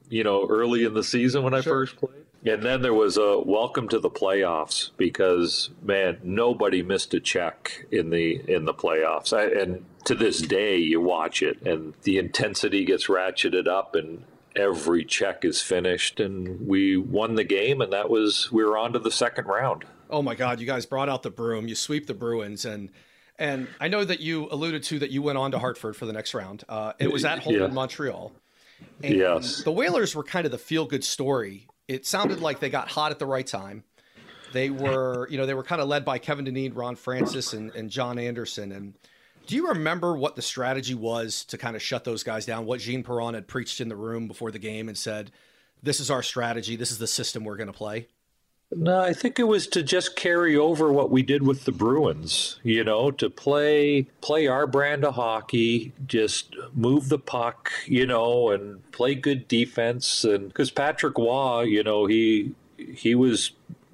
you 0.09 0.23
know 0.23 0.47
early 0.49 0.85
in 0.85 0.95
the 0.95 1.03
season 1.03 1.43
when 1.43 1.53
i 1.53 1.61
sure. 1.61 1.85
first 1.85 1.97
played 1.97 2.23
And 2.45 2.61
then 2.61 2.81
there 2.81 2.93
was 2.93 3.15
a 3.15 3.39
welcome 3.39 3.87
to 3.89 3.99
the 3.99 4.09
playoffs 4.09 4.91
because 4.97 5.69
man, 5.81 6.19
nobody 6.23 6.83
missed 6.83 7.13
a 7.13 7.21
check 7.21 7.85
in 7.89 8.09
the 8.09 8.41
in 8.47 8.65
the 8.65 8.73
playoffs. 8.73 9.31
I, 9.31 9.45
and 9.61 9.85
to 10.05 10.15
this 10.15 10.41
day, 10.41 10.77
you 10.77 10.99
watch 10.99 11.41
it, 11.41 11.61
and 11.61 11.93
the 12.03 12.17
intensity 12.17 12.83
gets 12.83 13.07
ratcheted 13.07 13.67
up, 13.67 13.95
and 13.95 14.25
every 14.55 15.05
check 15.05 15.45
is 15.45 15.61
finished, 15.61 16.19
and 16.19 16.67
we 16.67 16.97
won 16.97 17.35
the 17.35 17.43
game, 17.43 17.81
and 17.81 17.93
that 17.93 18.09
was 18.09 18.51
we 18.51 18.63
were 18.63 18.77
on 18.77 18.93
to 18.93 18.99
the 18.99 19.11
second 19.11 19.45
round. 19.45 19.85
Oh 20.09 20.21
my 20.21 20.35
God! 20.35 20.59
You 20.59 20.65
guys 20.65 20.85
brought 20.85 21.09
out 21.09 21.23
the 21.23 21.31
broom. 21.31 21.67
You 21.67 21.75
sweep 21.75 22.07
the 22.07 22.13
Bruins, 22.13 22.65
and 22.65 22.91
and 23.39 23.67
I 23.79 23.87
know 23.87 24.03
that 24.03 24.19
you 24.19 24.47
alluded 24.51 24.83
to 24.83 24.99
that 24.99 25.11
you 25.11 25.21
went 25.21 25.37
on 25.37 25.51
to 25.51 25.59
Hartford 25.59 25.95
for 25.95 26.05
the 26.05 26.13
next 26.13 26.33
round. 26.33 26.63
Uh, 26.69 26.93
it 26.99 27.11
was 27.11 27.25
at 27.25 27.39
home 27.39 27.55
yeah. 27.55 27.65
in 27.65 27.73
Montreal. 27.73 28.31
And 29.01 29.15
yes. 29.15 29.63
The 29.63 29.71
Whalers 29.71 30.13
were 30.13 30.23
kind 30.23 30.45
of 30.45 30.51
the 30.51 30.57
feel 30.57 30.85
good 30.85 31.05
story 31.05 31.67
it 31.87 32.05
sounded 32.05 32.39
like 32.39 32.59
they 32.59 32.69
got 32.69 32.89
hot 32.89 33.11
at 33.11 33.19
the 33.19 33.25
right 33.25 33.45
time. 33.45 33.83
They 34.53 34.69
were, 34.69 35.27
you 35.29 35.37
know, 35.37 35.45
they 35.45 35.53
were 35.53 35.63
kind 35.63 35.81
of 35.81 35.87
led 35.87 36.05
by 36.05 36.19
Kevin 36.19 36.45
Dineen, 36.45 36.73
Ron 36.73 36.95
Francis, 36.95 37.53
and, 37.53 37.73
and 37.75 37.89
John 37.89 38.19
Anderson. 38.19 38.71
And 38.71 38.93
do 39.45 39.55
you 39.55 39.69
remember 39.69 40.15
what 40.15 40.35
the 40.35 40.41
strategy 40.41 40.95
was 40.95 41.43
to 41.45 41.57
kind 41.57 41.75
of 41.75 41.81
shut 41.81 42.03
those 42.03 42.23
guys 42.23 42.45
down? 42.45 42.65
What 42.65 42.79
Jean 42.79 43.03
Perron 43.03 43.33
had 43.33 43.47
preached 43.47 43.81
in 43.81 43.89
the 43.89 43.95
room 43.95 44.27
before 44.27 44.51
the 44.51 44.59
game 44.59 44.87
and 44.87 44.97
said, 44.97 45.31
"This 45.81 45.99
is 45.99 46.09
our 46.09 46.23
strategy. 46.23 46.75
This 46.75 46.91
is 46.91 46.97
the 46.97 47.07
system 47.07 47.43
we're 47.43 47.57
going 47.57 47.67
to 47.67 47.73
play." 47.73 48.07
No, 48.75 48.99
I 48.99 49.13
think 49.13 49.39
it 49.39 49.43
was 49.43 49.67
to 49.67 49.83
just 49.83 50.15
carry 50.15 50.55
over 50.57 50.91
what 50.91 51.11
we 51.11 51.21
did 51.21 51.45
with 51.45 51.65
the 51.65 51.71
Bruins, 51.71 52.59
you 52.63 52.83
know, 52.83 53.11
to 53.11 53.29
play 53.29 54.07
play 54.21 54.47
our 54.47 54.65
brand 54.65 55.05
of 55.05 55.15
hockey, 55.15 55.93
just 56.07 56.55
move 56.73 57.09
the 57.09 57.19
puck, 57.19 57.71
you 57.85 58.05
know, 58.05 58.49
and 58.49 58.89
play 58.91 59.15
good 59.15 59.47
defense 59.47 60.23
and 60.23 60.53
cuz 60.53 60.71
Patrick 60.71 61.17
Roy, 61.17 61.63
you 61.63 61.83
know, 61.83 62.05
he 62.05 62.53
he 62.77 63.15
was 63.15 63.51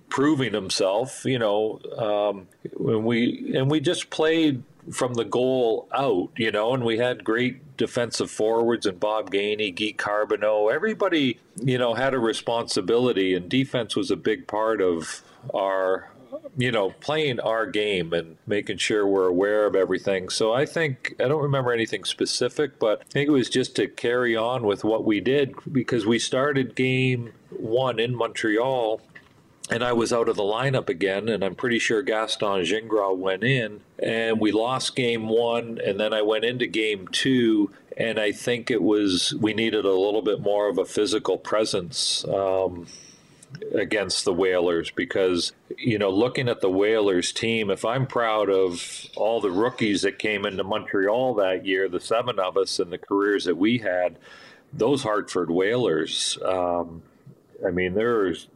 proving 0.10 0.54
himself, 0.54 1.26
you 1.26 1.40
know, 1.40 1.80
um, 1.98 2.48
when 2.74 3.04
we 3.04 3.54
and 3.56 3.70
we 3.70 3.80
just 3.80 4.10
played 4.10 4.64
from 4.92 5.14
the 5.14 5.26
goal 5.26 5.88
out, 5.94 6.30
you 6.38 6.52
know, 6.52 6.74
and 6.74 6.84
we 6.84 6.98
had 6.98 7.24
great 7.24 7.78
defensive 7.78 8.32
forwards 8.32 8.86
and 8.86 9.00
Bob 9.00 9.32
Gainey, 9.32 9.74
Guy 9.74 9.94
Carbonneau. 9.98 10.72
Everybody, 10.72 11.40
you 11.62 11.78
know, 11.78 11.94
had 11.94 12.14
a 12.14 12.20
responsibility, 12.20 13.34
and 13.34 13.50
defense 13.50 13.96
was 13.96 14.12
a 14.12 14.16
big 14.16 14.48
part 14.48 14.82
of 14.82 15.22
our, 15.54 16.12
you 16.58 16.72
know, 16.72 16.92
playing 17.02 17.40
our 17.40 17.66
game 17.66 18.14
and 18.14 18.38
making 18.48 18.78
sure 18.78 19.08
we're 19.08 19.28
aware 19.28 19.66
of 19.66 19.76
everything. 19.76 20.30
So 20.30 20.54
I 20.54 20.66
think, 20.66 21.16
I 21.20 21.28
don't 21.28 21.44
remember 21.44 21.72
anything 21.72 22.04
specific, 22.04 22.80
but 22.80 23.02
I 23.02 23.10
think 23.12 23.28
it 23.28 23.32
was 23.32 23.50
just 23.50 23.76
to 23.78 23.88
carry 23.88 24.36
on 24.36 24.64
with 24.66 24.84
what 24.84 25.06
we 25.06 25.20
did 25.20 25.54
because 25.72 26.06
we 26.06 26.20
started 26.20 26.76
game 26.76 27.34
one 27.50 28.00
in 28.00 28.16
Montreal 28.16 29.02
and 29.70 29.84
I 29.84 29.94
was 29.94 30.12
out 30.12 30.30
of 30.30 30.36
the 30.36 30.44
lineup 30.44 30.90
again, 30.90 31.30
and 31.30 31.44
I'm 31.44 31.56
pretty 31.56 31.80
sure 31.80 32.02
Gaston 32.02 32.64
Gingras 32.64 33.18
went 33.18 33.44
in, 33.44 33.82
and 34.02 34.40
we 34.40 34.52
lost 34.52 34.96
game 34.96 35.28
one, 35.28 35.80
and 35.84 36.00
then 36.00 36.14
I 36.14 36.22
went 36.22 36.46
into 36.46 36.66
game 36.66 37.08
two, 37.08 37.72
and 37.96 38.20
I 38.20 38.32
think 38.32 38.72
it 38.72 38.82
was 38.82 39.34
we 39.36 39.54
needed 39.54 39.86
a 39.86 39.94
little 39.94 40.22
bit 40.22 40.42
more 40.42 40.70
of 40.70 40.78
a 40.78 40.86
physical 40.86 41.38
presence. 41.38 42.26
Um, 42.28 42.88
against 43.74 44.26
the 44.26 44.34
Whalers 44.34 44.92
because, 44.92 45.54
you 45.78 45.98
know, 45.98 46.10
looking 46.10 46.48
at 46.48 46.62
the 46.62 46.70
Whalers 46.70 47.32
team, 47.32 47.70
if 47.70 47.84
I'm 47.84 48.06
proud 48.06 48.50
of 48.50 49.08
all 49.16 49.42
the 49.42 49.52
rookies 49.52 50.04
that 50.04 50.20
came 50.20 50.46
into 50.46 50.64
Montreal 50.64 51.34
that 51.36 51.66
year, 51.66 51.90
the 51.90 52.00
seven 52.00 52.40
of 52.40 52.58
us 52.58 52.80
and 52.80 52.92
the 52.92 52.98
careers 52.98 53.46
that 53.46 53.58
we 53.58 53.80
had, 53.80 54.18
those 54.72 55.04
Hartford 55.04 55.50
Whalers, 55.50 56.38
um, 56.46 57.02
I 57.66 57.72
mean, 57.72 57.96
there's 57.96 58.48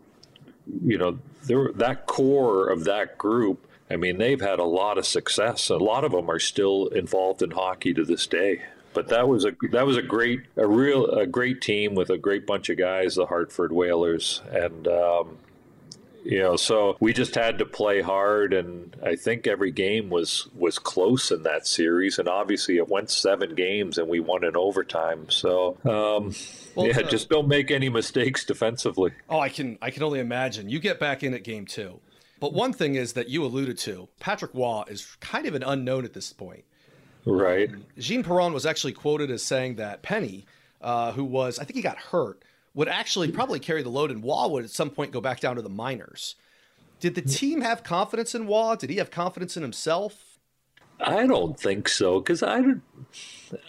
you 0.84 0.98
know, 0.98 1.20
there, 1.46 1.72
that 1.74 2.06
core 2.06 2.68
of 2.68 2.84
that 2.86 3.18
group, 3.18 3.68
I 3.90 3.96
mean, 3.96 4.18
they've 4.18 4.42
had 4.42 4.60
a 4.60 4.66
lot 4.66 4.98
of 4.98 5.06
success. 5.06 5.70
A 5.70 5.78
lot 5.78 6.04
of 6.04 6.12
them 6.12 6.30
are 6.30 6.40
still 6.40 6.88
involved 6.88 7.42
in 7.42 7.52
hockey 7.52 7.94
to 7.94 8.04
this 8.04 8.28
day. 8.28 8.62
But 8.94 9.08
that 9.10 9.28
was 9.28 9.44
a 9.44 9.54
that 9.72 9.88
was 9.88 9.98
a 9.98 10.04
great 10.04 10.42
a 10.56 10.68
real 10.68 11.08
a 11.08 11.26
great 11.26 11.62
team 11.62 11.96
with 11.96 12.12
a 12.12 12.18
great 12.18 12.46
bunch 12.46 12.70
of 12.70 12.78
guys, 12.78 13.16
the 13.16 13.26
Hartford 13.26 13.72
Whalers, 13.72 14.42
and 14.52 14.88
um, 14.88 15.38
you 16.24 16.40
know 16.40 16.56
so 16.56 16.96
we 17.00 17.14
just 17.14 17.36
had 17.36 17.58
to 17.58 17.66
play 17.66 18.02
hard 18.02 18.54
and 18.54 18.96
i 19.04 19.16
think 19.16 19.46
every 19.46 19.72
game 19.72 20.10
was 20.10 20.48
was 20.56 20.80
close 20.80 21.32
in 21.32 21.44
that 21.44 21.68
series 21.68 22.18
and 22.18 22.28
obviously 22.28 22.78
it 22.78 22.88
went 22.88 23.10
seven 23.10 23.54
games 23.56 23.98
and 23.98 24.08
we 24.08 24.20
won 24.20 24.44
in 24.44 24.56
overtime 24.56 25.30
so 25.30 25.78
um, 25.86 26.34
well, 26.76 26.88
yeah 26.88 27.00
uh, 27.00 27.04
just 27.04 27.30
don't 27.30 27.48
make 27.48 27.72
any 27.72 27.90
mistakes 27.90 28.46
defensively. 28.46 29.12
Oh 29.30 29.40
i 29.40 29.50
can 29.50 29.78
i 29.82 29.92
can 29.92 30.04
only 30.04 30.20
imagine. 30.20 30.70
You 30.70 30.80
get 30.80 31.00
back 31.00 31.24
in 31.24 31.34
at 31.34 31.44
game 31.44 31.66
two. 31.66 32.00
But 32.40 32.54
one 32.54 32.74
thing 32.74 32.96
is 32.96 33.14
that 33.14 33.30
you 33.30 33.46
alluded 33.46 33.78
to 33.80 34.08
patrick 34.20 34.52
Roy 34.54 34.84
is 34.88 35.18
kind 35.20 35.46
of 35.46 35.56
an 35.56 35.64
unknown 35.64 36.06
at 36.06 36.14
this 36.14 36.34
point. 36.34 36.64
Right. 37.26 37.70
Um, 37.70 37.86
Jean 37.98 38.24
Perron 38.24 38.54
was 38.54 38.66
actually 38.66 38.94
quoted 38.94 39.32
as 39.32 39.44
saying 39.44 39.76
that 39.76 40.02
Penney 40.02 40.46
uh, 40.82 41.12
who 41.14 41.24
was 41.24 41.60
i 41.60 41.64
think 41.64 41.76
he 41.76 41.82
got 41.82 41.98
hurt 41.98 42.44
would 42.76 42.88
actually 42.88 43.32
probably 43.32 43.60
carry 43.60 43.84
the 43.84 43.90
load, 43.90 44.12
and 44.12 44.24
Roy 44.24 44.48
would 44.48 44.64
at 44.64 44.72
some 44.72 44.90
point 44.90 45.12
go 45.12 45.22
back 45.22 45.40
down 45.40 45.56
to 45.56 45.62
the 45.62 45.70
minors. 45.70 46.36
Did 47.00 47.16
the 47.16 47.22
mm. 47.22 47.36
team 47.36 47.62
have 47.62 47.84
confidence 47.84 48.34
in 48.34 48.48
Roy? 48.48 48.76
Did 48.76 48.90
he 48.90 48.98
have 48.98 49.12
confidence 49.12 49.56
in 49.58 49.64
himself? 49.64 50.34
I 51.00 51.28
don't 51.28 51.60
think 51.60 51.90
so 51.90 52.20
because 52.20 52.44
I 52.44 52.62
don't. 52.62 52.82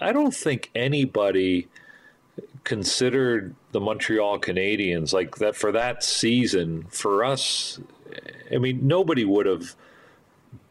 I 0.01 0.13
don't 0.13 0.35
think 0.35 0.71
anybody 0.75 1.69
considered 2.65 3.55
the 3.73 3.81
Montreal 3.81 4.39
Canadiens 4.39 5.13
like 5.13 5.37
that 5.37 5.57
for 5.57 5.73
that 5.73 6.05
season. 6.05 6.87
For 6.91 7.25
us, 7.25 7.81
I 8.53 8.59
mean, 8.59 8.87
nobody 8.87 9.25
would 9.25 9.47
have 9.47 9.75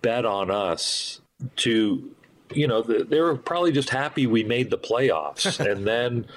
bet 0.01 0.25
on 0.25 0.49
us 0.49 1.21
to. 1.57 2.09
You 2.53 2.67
know, 2.67 2.81
they 2.81 3.19
were 3.19 3.35
probably 3.35 3.71
just 3.71 3.89
happy 3.89 4.27
we 4.27 4.43
made 4.43 4.69
the 4.69 4.77
playoffs, 4.77 5.59
and 5.71 5.87
then 5.87 6.27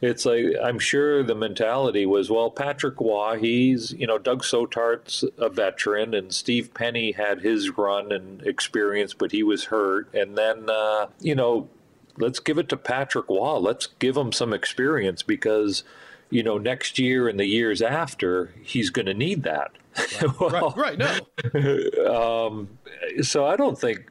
it's 0.00 0.24
like 0.24 0.44
I'm 0.62 0.78
sure 0.78 1.22
the 1.22 1.34
mentality 1.34 2.06
was 2.06 2.30
well 2.30 2.50
Patrick 2.50 3.00
Roy, 3.00 3.38
he's 3.38 3.92
you 3.92 4.06
know 4.06 4.18
Doug 4.18 4.42
Soetaert's 4.42 5.24
a 5.38 5.48
veteran 5.48 6.14
and 6.14 6.32
Steve 6.32 6.72
Penney 6.72 7.12
had 7.12 7.40
his 7.40 7.76
run 7.76 8.10
and 8.12 8.42
experience 8.46 9.12
but 9.14 9.32
he 9.32 9.42
was 9.42 9.64
hurt. 9.64 10.12
And 10.14 10.38
then 10.38 10.70
uh, 10.70 11.08
you 11.20 11.34
know 11.34 11.68
let's 12.16 12.40
give 12.40 12.58
it 12.58 12.68
to 12.70 12.76
Patrick 12.76 13.28
Roy, 13.28 13.58
let's 13.58 13.86
give 13.98 14.16
him 14.16 14.32
some 14.32 14.52
experience 14.52 15.22
because 15.22 15.84
you 16.30 16.42
know 16.42 16.56
next 16.56 16.98
year 16.98 17.28
and 17.28 17.38
the 17.38 17.46
years 17.46 17.82
after 17.82 18.54
he's 18.62 18.90
going 18.90 19.06
to 19.06 19.14
need 19.14 19.42
that. 19.42 19.72
Right, 19.98 20.40
well, 20.40 20.74
right, 20.76 20.98
right 20.98 20.98
no. 20.98 22.46
Um, 22.46 22.78
so 23.22 23.44
I 23.44 23.56
don't 23.56 23.78
think 23.78 24.09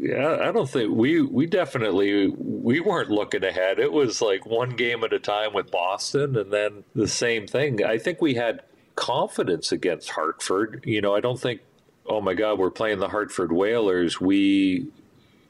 yeah, 0.00 0.38
I 0.40 0.52
don't 0.52 0.68
think 0.68 0.94
we 0.94 1.22
we 1.22 1.46
definitely 1.46 2.28
we 2.28 2.80
weren't 2.80 3.10
looking 3.10 3.44
ahead. 3.44 3.78
It 3.78 3.92
was 3.92 4.22
like 4.22 4.46
one 4.46 4.70
game 4.70 5.04
at 5.04 5.12
a 5.12 5.18
time 5.18 5.52
with 5.52 5.70
Boston, 5.70 6.36
and 6.36 6.52
then 6.52 6.84
the 6.94 7.08
same 7.08 7.46
thing. 7.46 7.84
I 7.84 7.98
think 7.98 8.20
we 8.20 8.34
had 8.34 8.62
confidence 8.94 9.72
against 9.72 10.10
Hartford. 10.10 10.82
You 10.86 11.00
know, 11.00 11.14
I 11.14 11.20
don't 11.20 11.40
think. 11.40 11.60
Oh 12.06 12.20
my 12.20 12.34
God, 12.34 12.58
we're 12.58 12.70
playing 12.70 12.98
the 12.98 13.08
Hartford 13.08 13.52
Whalers. 13.52 14.20
We, 14.20 14.88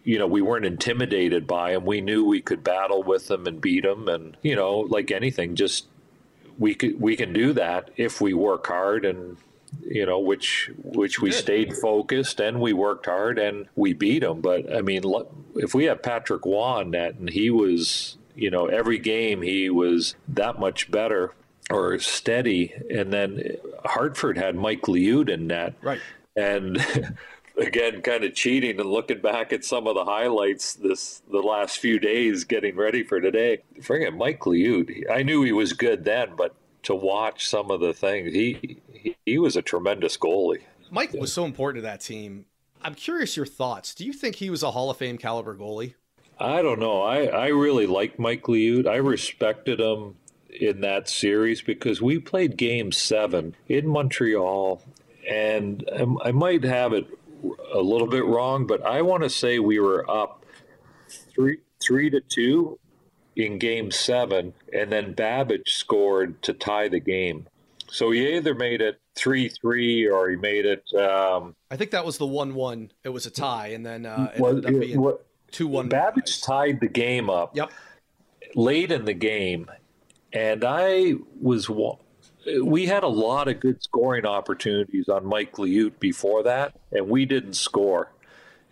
you 0.05 0.19
know, 0.19 0.27
we 0.27 0.43
weren't 0.43 0.67
intimidated 0.67 1.47
by 1.47 1.73
them. 1.73 1.87
We 1.87 2.01
knew 2.01 2.25
we 2.25 2.41
could 2.41 2.63
battle 2.63 3.03
with 3.03 3.29
them 3.29 3.47
and 3.47 3.61
beat 3.61 3.85
them, 3.85 4.09
and 4.09 4.37
you 4.43 4.57
know, 4.57 4.81
like 4.81 5.11
anything, 5.11 5.55
just 5.55 5.87
we 6.59 6.75
could 6.75 7.01
we 7.01 7.17
can 7.17 7.33
do 7.33 7.53
that 7.55 7.91
if 7.97 8.21
we 8.21 8.35
work 8.35 8.67
hard 8.67 9.05
and 9.05 9.37
you 9.83 10.07
know, 10.07 10.19
which 10.19 10.71
which 10.83 11.21
we 11.21 11.31
Good. 11.31 11.37
stayed 11.37 11.77
focused 11.77 12.41
and 12.41 12.61
we 12.61 12.73
worked 12.73 13.07
hard 13.07 13.39
and 13.39 13.67
we 13.75 13.93
beat 13.93 14.21
them. 14.21 14.41
But 14.41 14.75
I 14.75 14.83
mean, 14.83 15.03
if 15.57 15.75
we 15.75 15.85
have 15.85 16.03
Patrick 16.03 16.45
Roy 16.45 16.85
net 16.85 17.17
and 17.17 17.29
he 17.29 17.51
was, 17.51 18.17
you 18.35 18.51
know, 18.51 18.67
every 18.67 18.99
game 18.99 19.43
he 19.43 19.69
was 19.71 20.15
that 20.29 20.59
much 20.59 20.91
better 20.91 21.35
or 21.71 21.99
steady, 21.99 22.75
and 22.91 23.13
then 23.13 23.57
Hartford 23.85 24.37
had 24.39 24.57
Mike 24.57 24.83
Liut 24.83 25.29
in 25.29 25.47
net, 25.47 25.75
right, 25.83 26.01
and. 26.37 26.85
again 27.61 28.01
kind 28.01 28.25
of 28.25 28.33
cheating 28.33 28.81
and 28.81 28.89
looking 28.89 29.21
back 29.21 29.53
at 29.53 29.65
some 29.65 29.87
of 29.87 29.95
the 29.95 30.05
highlights 30.05 30.75
this 30.75 31.21
the 31.31 31.41
last 31.41 31.79
few 31.79 31.99
days 31.99 32.45
getting 32.45 32.75
ready 32.75 33.03
for 33.03 33.21
today 33.21 33.59
forget 33.83 34.15
mike 34.15 34.41
liut 34.41 35.03
i 35.11 35.23
knew 35.23 35.43
he 35.43 35.53
was 35.53 35.75
good 35.75 36.05
then 36.05 36.31
but 36.39 36.55
to 36.83 36.95
watch 36.95 37.49
some 37.49 37.71
of 37.71 37.81
the 37.81 37.93
things 37.93 38.33
he 38.33 38.81
he, 39.03 39.17
he 39.27 39.39
was 39.39 39.57
a 39.57 39.63
tremendous 39.63 40.17
goalie. 40.17 40.63
Mike 40.91 41.13
was 41.13 41.33
so 41.33 41.45
important 41.45 41.83
to 41.83 41.89
that 41.89 42.01
team. 42.01 42.47
I'm 42.83 42.95
curious 42.95 43.37
your 43.37 43.47
thoughts. 43.47 43.95
Do 43.95 44.05
you 44.05 44.13
think 44.13 44.37
he 44.37 44.51
was 44.51 44.63
a 44.63 44.71
Hall 44.71 44.91
of 44.91 44.97
Fame 44.97 45.19
caliber 45.19 45.57
goalie? 45.57 45.95
I 46.39 46.63
don't 46.63 46.81
know. 46.81 47.03
I, 47.03 47.27
I 47.27 47.47
really 47.49 47.87
liked 47.87 48.19
Mike 48.19 48.45
Liut. 48.45 48.87
I 48.87 48.97
respected 48.97 49.79
him 49.79 50.17
in 50.49 50.81
that 50.81 51.09
series 51.09 51.61
because 51.61 52.01
we 52.01 52.19
played 52.19 52.57
game 52.57 52.93
seven 52.93 53.55
in 53.69 53.87
Montreal, 53.87 54.83
and 55.29 55.89
um, 55.93 56.19
I 56.25 56.33
might 56.33 56.65
have 56.65 56.93
it 56.93 57.07
a 57.73 57.81
little 57.81 58.07
bit 58.07 58.25
wrong, 58.25 58.67
but 58.67 58.85
I 58.85 59.03
want 59.03 59.23
to 59.23 59.31
say 59.31 59.59
we 59.59 59.79
were 59.79 60.11
up 60.11 60.45
three 61.09 61.59
three 61.81 62.11
to 62.11 62.21
two 62.21 62.79
in 63.37 63.59
game 63.59 63.91
seven, 63.91 64.55
and 64.73 64.91
then 64.91 65.15
Babych 65.15 65.69
scored 65.69 66.43
to 66.43 66.53
tie 66.53 66.89
the 66.89 67.01
game. 67.01 67.47
So 67.91 68.11
he 68.11 68.37
either 68.37 68.55
made 68.55 68.81
it 68.81 69.01
three 69.15 69.49
three 69.49 70.09
or 70.09 70.31
he 70.31 70.37
made 70.37 70.67
it. 70.67 70.85
Um, 70.95 71.55
I 71.71 71.77
think 71.77 71.91
that 71.91 72.05
was 72.05 72.19
the 72.19 72.27
one 72.27 72.55
one. 72.55 72.93
It 73.05 73.11
was 73.11 73.27
a 73.27 73.31
tie, 73.31 73.69
and 73.69 73.85
then 73.85 74.07
uh, 74.07 74.31
it 74.35 74.43
ended 74.43 74.67
up 74.67 74.81
being 74.81 75.13
two 75.51 75.67
one. 75.67 75.89
Babych 75.89 76.45
tied 76.45 76.81
the 76.81 76.89
game 76.89 77.29
up. 77.29 77.57
Yep. 77.57 77.71
Late 78.55 78.91
in 78.91 79.05
the 79.05 79.15
game, 79.15 79.71
and 80.33 80.65
I 80.65 81.15
was. 81.41 81.71
We 82.63 82.87
had 82.87 83.03
a 83.03 83.09
lot 83.09 83.49
of 83.49 83.61
good 83.61 83.83
scoring 83.83 84.25
opportunities 84.25 85.09
on 85.09 85.27
Mike 85.27 85.53
Liut 85.57 86.01
before 86.01 86.43
that, 86.45 86.75
and 86.91 87.09
we 87.09 87.27
didn't 87.27 87.53
score. 87.53 88.13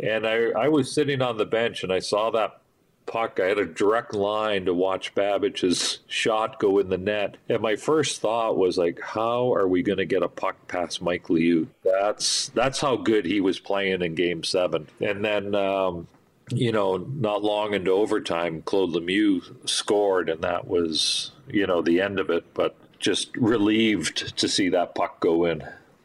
And 0.00 0.26
I, 0.26 0.50
I 0.50 0.68
was 0.68 0.92
sitting 0.92 1.20
on 1.22 1.36
the 1.36 1.44
bench 1.44 1.82
and 1.82 1.92
I 1.92 1.98
saw 1.98 2.30
that 2.30 2.62
puck. 3.08 3.40
I 3.40 3.46
had 3.46 3.58
a 3.58 3.66
direct 3.66 4.14
line 4.14 4.66
to 4.66 4.74
watch 4.74 5.14
Babych's 5.14 5.98
shot 6.06 6.60
go 6.60 6.78
in 6.78 6.90
the 6.90 6.98
net. 6.98 7.36
And 7.48 7.60
my 7.60 7.74
first 7.74 8.20
thought 8.20 8.56
was 8.56 8.78
like, 8.78 9.00
how 9.00 9.52
are 9.54 9.66
we 9.66 9.82
going 9.82 9.98
to 9.98 10.04
get 10.04 10.22
a 10.22 10.28
puck 10.28 10.68
past 10.68 11.02
Mike 11.02 11.24
Liut? 11.24 11.66
That's 11.82 12.50
that's 12.50 12.80
how 12.80 12.96
good 12.96 13.24
he 13.24 13.40
was 13.40 13.58
playing 13.58 14.02
in 14.02 14.14
game 14.14 14.44
seven. 14.44 14.86
And 15.00 15.24
then 15.24 15.54
um, 15.56 16.06
you 16.50 16.72
know, 16.72 16.96
not 16.96 17.42
long 17.42 17.74
into 17.74 17.90
overtime, 17.90 18.62
Claude 18.62 18.90
Lemieux 18.90 19.68
scored, 19.68 20.28
and 20.28 20.42
that 20.42 20.66
was, 20.66 21.32
you 21.48 21.66
know, 21.66 21.82
the 21.82 22.00
end 22.00 22.20
of 22.20 22.30
it. 22.30 22.54
But 22.54 22.76
just 22.98 23.36
relieved 23.36 24.36
to 24.38 24.48
see 24.48 24.68
that 24.70 24.94
puck 24.94 25.20
go 25.20 25.44
in. 25.44 25.62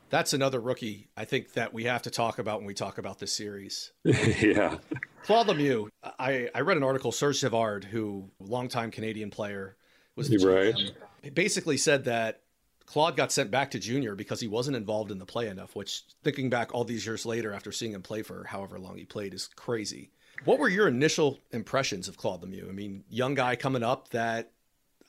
That's 0.09 0.33
another 0.33 0.59
rookie 0.59 1.07
I 1.17 1.25
think 1.25 1.53
that 1.53 1.73
we 1.73 1.85
have 1.85 2.03
to 2.03 2.11
talk 2.11 2.37
about 2.37 2.59
when 2.59 2.67
we 2.67 2.75
talk 2.75 2.99
about 2.99 3.17
this 3.17 3.33
series. 3.33 3.91
yeah. 4.03 4.77
Claude 5.23 5.47
Lemieux. 5.47 5.89
I, 6.19 6.49
I 6.53 6.61
read 6.61 6.77
an 6.77 6.83
article, 6.83 7.11
Serge 7.11 7.39
Savard, 7.39 7.85
who 7.85 8.29
longtime 8.39 8.91
Canadian 8.91 9.29
player, 9.29 9.75
was 10.15 10.29
right. 10.43 10.75
GM, 10.75 11.33
basically 11.33 11.77
said 11.77 12.05
that 12.05 12.41
Claude 12.85 13.15
got 13.15 13.31
sent 13.31 13.49
back 13.49 13.71
to 13.71 13.79
junior 13.79 14.15
because 14.15 14.39
he 14.39 14.47
wasn't 14.47 14.77
involved 14.77 15.11
in 15.11 15.19
the 15.19 15.25
play 15.25 15.47
enough, 15.47 15.75
which 15.75 16.03
thinking 16.23 16.49
back 16.49 16.73
all 16.73 16.83
these 16.83 17.05
years 17.05 17.25
later 17.25 17.53
after 17.53 17.71
seeing 17.71 17.93
him 17.93 18.01
play 18.01 18.21
for 18.21 18.43
however 18.43 18.77
long 18.77 18.97
he 18.97 19.05
played 19.05 19.33
is 19.33 19.49
crazy. 19.55 20.11
What 20.45 20.59
were 20.59 20.69
your 20.69 20.87
initial 20.87 21.39
impressions 21.51 22.07
of 22.07 22.17
Claude 22.17 22.43
Lemieux? 22.43 22.67
I 22.67 22.73
mean, 22.73 23.03
young 23.09 23.33
guy 23.33 23.55
coming 23.55 23.83
up 23.83 24.09
that 24.09 24.51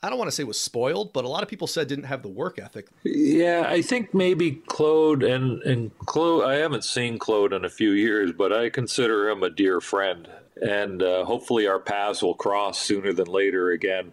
I 0.04 0.10
don't 0.10 0.18
want 0.18 0.28
to 0.28 0.36
say 0.36 0.44
was 0.44 0.60
spoiled, 0.60 1.14
but 1.14 1.24
a 1.24 1.28
lot 1.28 1.42
of 1.42 1.48
people 1.48 1.66
said 1.66 1.88
didn't 1.88 2.04
have 2.04 2.20
the 2.20 2.28
work 2.28 2.58
ethic. 2.58 2.88
Yeah, 3.04 3.64
I 3.66 3.80
think 3.80 4.12
maybe 4.12 4.52
Claude 4.66 5.22
and 5.22 5.62
and 5.62 5.98
Claude. 6.00 6.44
I 6.44 6.56
haven't 6.56 6.84
seen 6.84 7.18
Claude 7.18 7.54
in 7.54 7.64
a 7.64 7.70
few 7.70 7.92
years, 7.92 8.30
but 8.32 8.52
I 8.52 8.68
consider 8.68 9.30
him 9.30 9.42
a 9.42 9.48
dear 9.48 9.80
friend, 9.80 10.28
and 10.60 11.02
uh, 11.02 11.24
hopefully 11.24 11.66
our 11.66 11.78
paths 11.78 12.22
will 12.22 12.34
cross 12.34 12.78
sooner 12.78 13.14
than 13.14 13.28
later 13.28 13.70
again. 13.70 14.12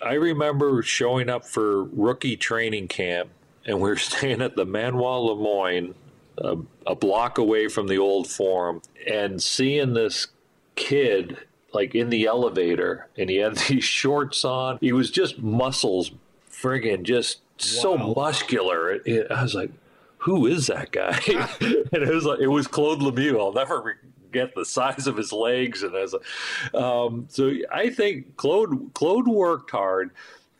I 0.00 0.12
remember 0.12 0.82
showing 0.82 1.28
up 1.28 1.44
for 1.44 1.82
rookie 1.82 2.36
training 2.36 2.86
camp, 2.86 3.30
and 3.66 3.80
we 3.80 3.88
were 3.88 3.96
staying 4.12 4.40
at 4.40 4.54
the 4.54 4.64
Manoir 4.64 5.18
LeMoyne, 5.18 5.94
a, 6.38 6.58
a 6.86 6.94
block 6.94 7.38
away 7.38 7.66
from 7.66 7.88
the 7.88 7.98
old 7.98 8.28
forum, 8.28 8.82
and 9.10 9.42
seeing 9.42 9.94
this 9.94 10.28
kid 10.76 11.38
like 11.74 11.94
in 11.94 12.10
the 12.10 12.26
elevator 12.26 13.08
and 13.16 13.30
he 13.30 13.36
had 13.36 13.56
these 13.68 13.84
shorts 13.84 14.44
on. 14.44 14.78
He 14.80 14.92
was 14.92 15.10
just 15.10 15.38
muscles, 15.38 16.12
friggin' 16.50 17.02
just 17.02 17.38
wow. 17.38 17.56
so 17.58 17.96
muscular. 17.98 18.92
It, 18.92 19.02
it, 19.06 19.30
I 19.30 19.42
was 19.42 19.54
like, 19.54 19.70
who 20.18 20.46
is 20.46 20.68
that 20.68 20.90
guy? 20.90 21.20
and 21.60 22.02
it 22.02 22.14
was 22.14 22.24
like, 22.24 22.40
it 22.40 22.48
was 22.48 22.66
Claude 22.66 23.00
Lemieux. 23.00 23.38
I'll 23.38 23.52
never 23.52 23.98
forget 24.34 24.54
the 24.54 24.64
size 24.64 25.06
of 25.06 25.16
his 25.16 25.32
legs. 25.32 25.82
And 25.82 25.94
as 25.94 26.14
a, 26.14 26.76
um, 26.76 27.26
so 27.28 27.52
I 27.70 27.90
think 27.90 28.36
Claude, 28.36 28.94
Claude 28.94 29.28
worked 29.28 29.70
hard. 29.70 30.10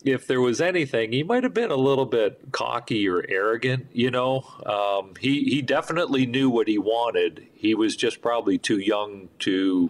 If 0.05 0.27
there 0.27 0.43
was 0.43 0.61
anything, 0.61 1.13
he 1.13 1.23
might 1.23 1.45
have 1.45 1.55
been 1.55 1.71
a 1.71 1.77
little 1.77 2.05
bit 2.05 2.39
cocky 2.53 3.09
or 3.09 3.25
arrogant. 3.27 3.87
You 3.95 4.11
know, 4.11 4.45
um, 4.67 5.15
he 5.19 5.45
he 5.45 5.63
definitely 5.63 6.27
knew 6.27 6.51
what 6.51 6.69
he 6.69 6.77
wanted. 6.77 7.47
He 7.55 7.75
was 7.75 7.97
just 7.97 8.21
probably 8.21 8.59
too 8.59 8.79
young 8.79 9.31
to 9.41 9.89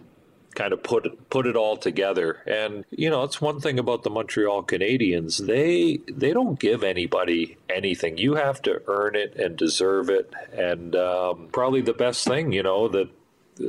kind 0.55 0.73
of 0.73 0.83
put 0.83 1.07
it, 1.07 1.31
put 1.31 1.47
it 1.47 1.57
all 1.57 1.77
together. 1.77 2.43
And 2.47 2.85
you 2.91 3.11
know, 3.11 3.23
it's 3.23 3.41
one 3.41 3.61
thing 3.61 3.79
about 3.79 4.03
the 4.03 4.11
Montreal 4.11 4.65
Canadiens. 4.65 5.47
They 5.47 6.01
they 6.13 6.33
don't 6.33 6.59
give 6.59 6.83
anybody 6.83 7.57
anything. 7.69 8.19
You 8.19 8.35
have 8.35 8.63
to 8.63 8.83
earn 8.87 9.17
it 9.17 9.37
and 9.37 9.57
deserve 9.57 10.09
it. 10.11 10.33
And 10.53 10.95
um, 10.97 11.49
probably 11.53 11.81
the 11.81 11.95
best 11.95 12.27
thing, 12.27 12.53
you 12.53 12.63
know, 12.63 12.89
that 12.89 13.09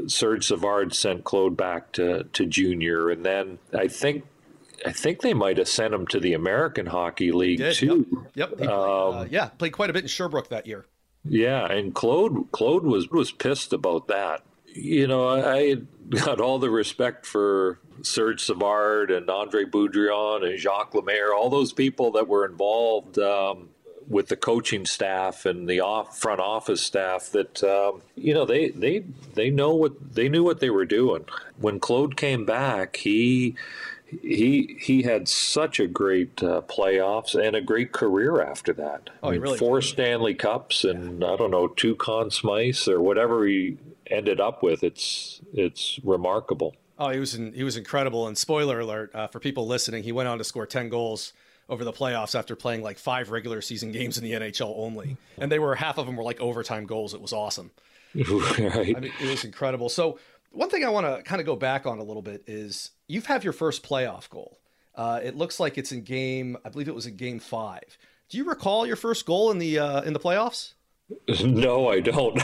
Serge 0.07 0.45
Savard 0.47 0.93
sent 0.93 1.23
Claude 1.23 1.57
back 1.57 1.91
to 1.93 2.23
to 2.23 2.45
junior, 2.45 3.09
and 3.09 3.25
then 3.25 3.59
I 3.73 3.87
think 3.87 4.23
I 4.85 4.91
think 4.91 5.21
they 5.21 5.33
might 5.33 5.57
have 5.57 5.67
sent 5.67 5.93
him 5.93 6.07
to 6.07 6.19
the 6.19 6.33
American 6.33 6.87
Hockey 6.87 7.31
League 7.31 7.63
too. 7.73 8.25
Yep. 8.35 8.49
yep. 8.49 8.57
Played, 8.57 8.69
um, 8.69 9.15
uh, 9.15 9.25
yeah, 9.29 9.47
played 9.49 9.73
quite 9.73 9.89
a 9.89 9.93
bit 9.93 10.03
in 10.03 10.07
Sherbrooke 10.07 10.49
that 10.49 10.67
year. 10.67 10.85
Yeah, 11.23 11.65
and 11.65 11.93
Claude 11.93 12.51
Claude 12.51 12.83
was 12.83 13.09
was 13.09 13.31
pissed 13.31 13.73
about 13.73 14.07
that 14.07 14.43
you 14.75 15.07
know, 15.07 15.29
I 15.29 15.77
got 16.09 16.41
all 16.41 16.59
the 16.59 16.69
respect 16.69 17.25
for 17.25 17.79
Serge 18.01 18.43
Savard 18.43 19.09
and 19.09 19.29
Andre 19.29 19.63
Boudrias 19.63 20.45
and 20.45 20.59
Jacques 20.59 20.93
Lemaire, 20.93 21.33
all 21.33 21.49
those 21.49 21.73
people 21.73 22.11
that 22.11 22.27
were 22.27 22.45
involved 22.45 23.17
um, 23.17 23.69
with 24.07 24.27
the 24.27 24.35
coaching 24.35 24.85
staff 24.85 25.45
and 25.45 25.67
the 25.67 25.79
off 25.79 26.17
front 26.17 26.41
office 26.41 26.81
staff. 26.81 27.29
That 27.31 27.63
um, 27.63 28.01
you 28.15 28.33
know, 28.33 28.45
they 28.45 28.69
they 28.69 29.05
they 29.33 29.49
know 29.49 29.73
what 29.73 30.15
they 30.15 30.29
knew 30.29 30.43
what 30.43 30.59
they 30.59 30.69
were 30.69 30.85
doing. 30.85 31.25
When 31.57 31.79
Claude 31.79 32.17
came 32.17 32.45
back, 32.45 32.97
he 32.97 33.55
he 34.21 34.77
he 34.79 35.03
had 35.03 35.27
such 35.27 35.79
a 35.79 35.87
great 35.87 36.43
uh, 36.43 36.61
playoffs 36.67 37.33
and 37.33 37.55
a 37.55 37.61
great 37.61 37.93
career 37.93 38.41
after 38.41 38.73
that. 38.73 39.09
Oh, 39.23 39.29
I 39.29 39.31
mean, 39.31 39.41
really 39.41 39.57
four 39.57 39.79
did. 39.79 39.87
Stanley 39.87 40.33
Cups 40.33 40.83
and 40.83 41.21
yeah. 41.21 41.33
I 41.33 41.37
don't 41.37 41.51
know 41.51 41.69
two 41.69 41.95
Conn 41.95 42.29
or 42.87 43.01
whatever 43.01 43.45
he 43.45 43.77
ended 44.09 44.39
up 44.39 44.63
with. 44.63 44.83
It's 44.83 45.41
it's 45.53 45.99
remarkable. 46.03 46.75
Oh, 46.97 47.09
he 47.09 47.19
was 47.19 47.35
in, 47.35 47.53
he 47.53 47.63
was 47.63 47.77
incredible. 47.77 48.27
And 48.27 48.37
spoiler 48.37 48.79
alert 48.79 49.13
uh, 49.13 49.27
for 49.27 49.39
people 49.39 49.67
listening, 49.67 50.03
he 50.03 50.11
went 50.11 50.29
on 50.29 50.37
to 50.37 50.43
score 50.43 50.65
ten 50.65 50.89
goals 50.89 51.33
over 51.67 51.83
the 51.83 51.93
playoffs 51.93 52.37
after 52.37 52.55
playing 52.55 52.83
like 52.83 52.97
five 52.97 53.31
regular 53.31 53.61
season 53.61 53.91
games 53.91 54.17
in 54.17 54.23
the 54.23 54.31
NHL 54.33 54.73
only, 54.77 55.17
and 55.37 55.51
they 55.51 55.59
were 55.59 55.75
half 55.75 55.97
of 55.97 56.05
them 56.05 56.15
were 56.15 56.23
like 56.23 56.39
overtime 56.39 56.85
goals. 56.85 57.13
It 57.13 57.21
was 57.21 57.33
awesome. 57.33 57.71
right. 58.15 58.95
I 58.95 58.99
mean, 58.99 59.11
it 59.19 59.29
was 59.29 59.43
incredible. 59.43 59.89
So 59.89 60.19
one 60.51 60.69
thing 60.69 60.85
I 60.85 60.89
want 60.89 61.05
to 61.05 61.21
kind 61.23 61.41
of 61.41 61.45
go 61.45 61.55
back 61.55 61.85
on 61.85 61.99
a 61.99 62.03
little 62.03 62.21
bit 62.21 62.43
is 62.47 62.91
you've 63.07 63.25
had 63.25 63.43
your 63.43 63.53
first 63.53 63.83
playoff 63.83 64.29
goal. 64.29 64.57
Uh, 64.95 65.19
it 65.21 65.35
looks 65.35 65.59
like 65.59 65.77
it's 65.77 65.91
in 65.91 66.01
game. 66.03 66.55
I 66.63 66.69
believe 66.69 66.87
it 66.87 66.95
was 66.95 67.05
in 67.05 67.17
game 67.17 67.39
five. 67.39 67.97
Do 68.29 68.37
you 68.37 68.45
recall 68.45 68.87
your 68.87 68.95
first 68.95 69.25
goal 69.25 69.51
in 69.51 69.59
the 69.59 69.79
uh, 69.79 70.01
in 70.03 70.13
the 70.13 70.19
playoffs? 70.19 70.74
No, 71.43 71.89
I 71.89 71.99
don't. 71.99 72.41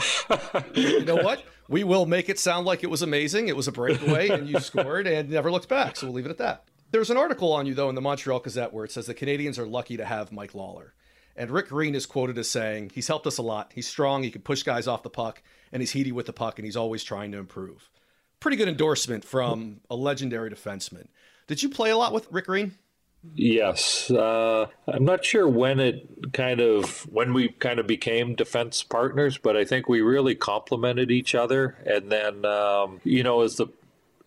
you 0.74 1.04
know 1.04 1.16
what? 1.16 1.42
We 1.68 1.84
will 1.84 2.04
make 2.04 2.28
it 2.28 2.38
sound 2.38 2.66
like 2.66 2.82
it 2.82 2.90
was 2.90 3.00
amazing. 3.00 3.48
It 3.48 3.56
was 3.56 3.66
a 3.66 3.72
breakaway, 3.72 4.28
and 4.28 4.46
you 4.46 4.60
scored 4.60 5.06
and 5.06 5.30
never 5.30 5.50
looked 5.50 5.70
back. 5.70 5.96
So 5.96 6.06
we'll 6.06 6.16
leave 6.16 6.26
it 6.26 6.30
at 6.30 6.38
that. 6.38 6.64
There's 6.90 7.08
an 7.08 7.16
article 7.16 7.50
on 7.54 7.64
you 7.64 7.72
though 7.72 7.88
in 7.88 7.94
the 7.94 8.02
Montreal 8.02 8.40
Gazette 8.40 8.74
where 8.74 8.84
it 8.84 8.90
says 8.92 9.06
the 9.06 9.14
Canadians 9.14 9.58
are 9.58 9.64
lucky 9.64 9.96
to 9.96 10.04
have 10.04 10.32
Mike 10.32 10.52
Lalor. 10.52 10.90
And 11.34 11.50
Rick 11.50 11.68
Green 11.68 11.94
is 11.94 12.04
quoted 12.04 12.36
as 12.36 12.50
saying, 12.50 12.90
He's 12.94 13.08
helped 13.08 13.26
us 13.26 13.38
a 13.38 13.42
lot. 13.42 13.72
He's 13.74 13.88
strong. 13.88 14.22
He 14.22 14.30
can 14.30 14.42
push 14.42 14.64
guys 14.64 14.86
off 14.86 15.02
the 15.02 15.08
puck, 15.08 15.42
and 15.70 15.80
he's 15.80 15.92
heady 15.92 16.12
with 16.12 16.26
the 16.26 16.34
puck, 16.34 16.58
and 16.58 16.66
he's 16.66 16.76
always 16.76 17.02
trying 17.02 17.32
to 17.32 17.38
improve. 17.38 17.88
Pretty 18.38 18.58
good 18.58 18.68
endorsement 18.68 19.24
from 19.24 19.80
a 19.88 19.96
legendary 19.96 20.50
defenseman. 20.50 21.06
Did 21.46 21.62
you 21.62 21.70
play 21.70 21.90
a 21.90 21.96
lot 21.96 22.12
with 22.12 22.30
Rick 22.30 22.46
Green? 22.46 22.76
Yes, 23.34 24.10
uh, 24.10 24.66
I'm 24.88 25.04
not 25.04 25.24
sure 25.24 25.48
when 25.48 25.78
it 25.78 26.32
kind 26.32 26.60
of 26.60 27.02
when 27.12 27.32
we 27.32 27.50
kind 27.50 27.78
of 27.78 27.86
became 27.86 28.34
defense 28.34 28.82
partners, 28.82 29.38
but 29.38 29.56
I 29.56 29.64
think 29.64 29.88
we 29.88 30.00
really 30.00 30.34
complemented 30.34 31.10
each 31.10 31.34
other. 31.34 31.76
And 31.86 32.10
then 32.10 32.44
um, 32.44 33.00
you 33.04 33.22
know, 33.22 33.42
as 33.42 33.56
the 33.56 33.68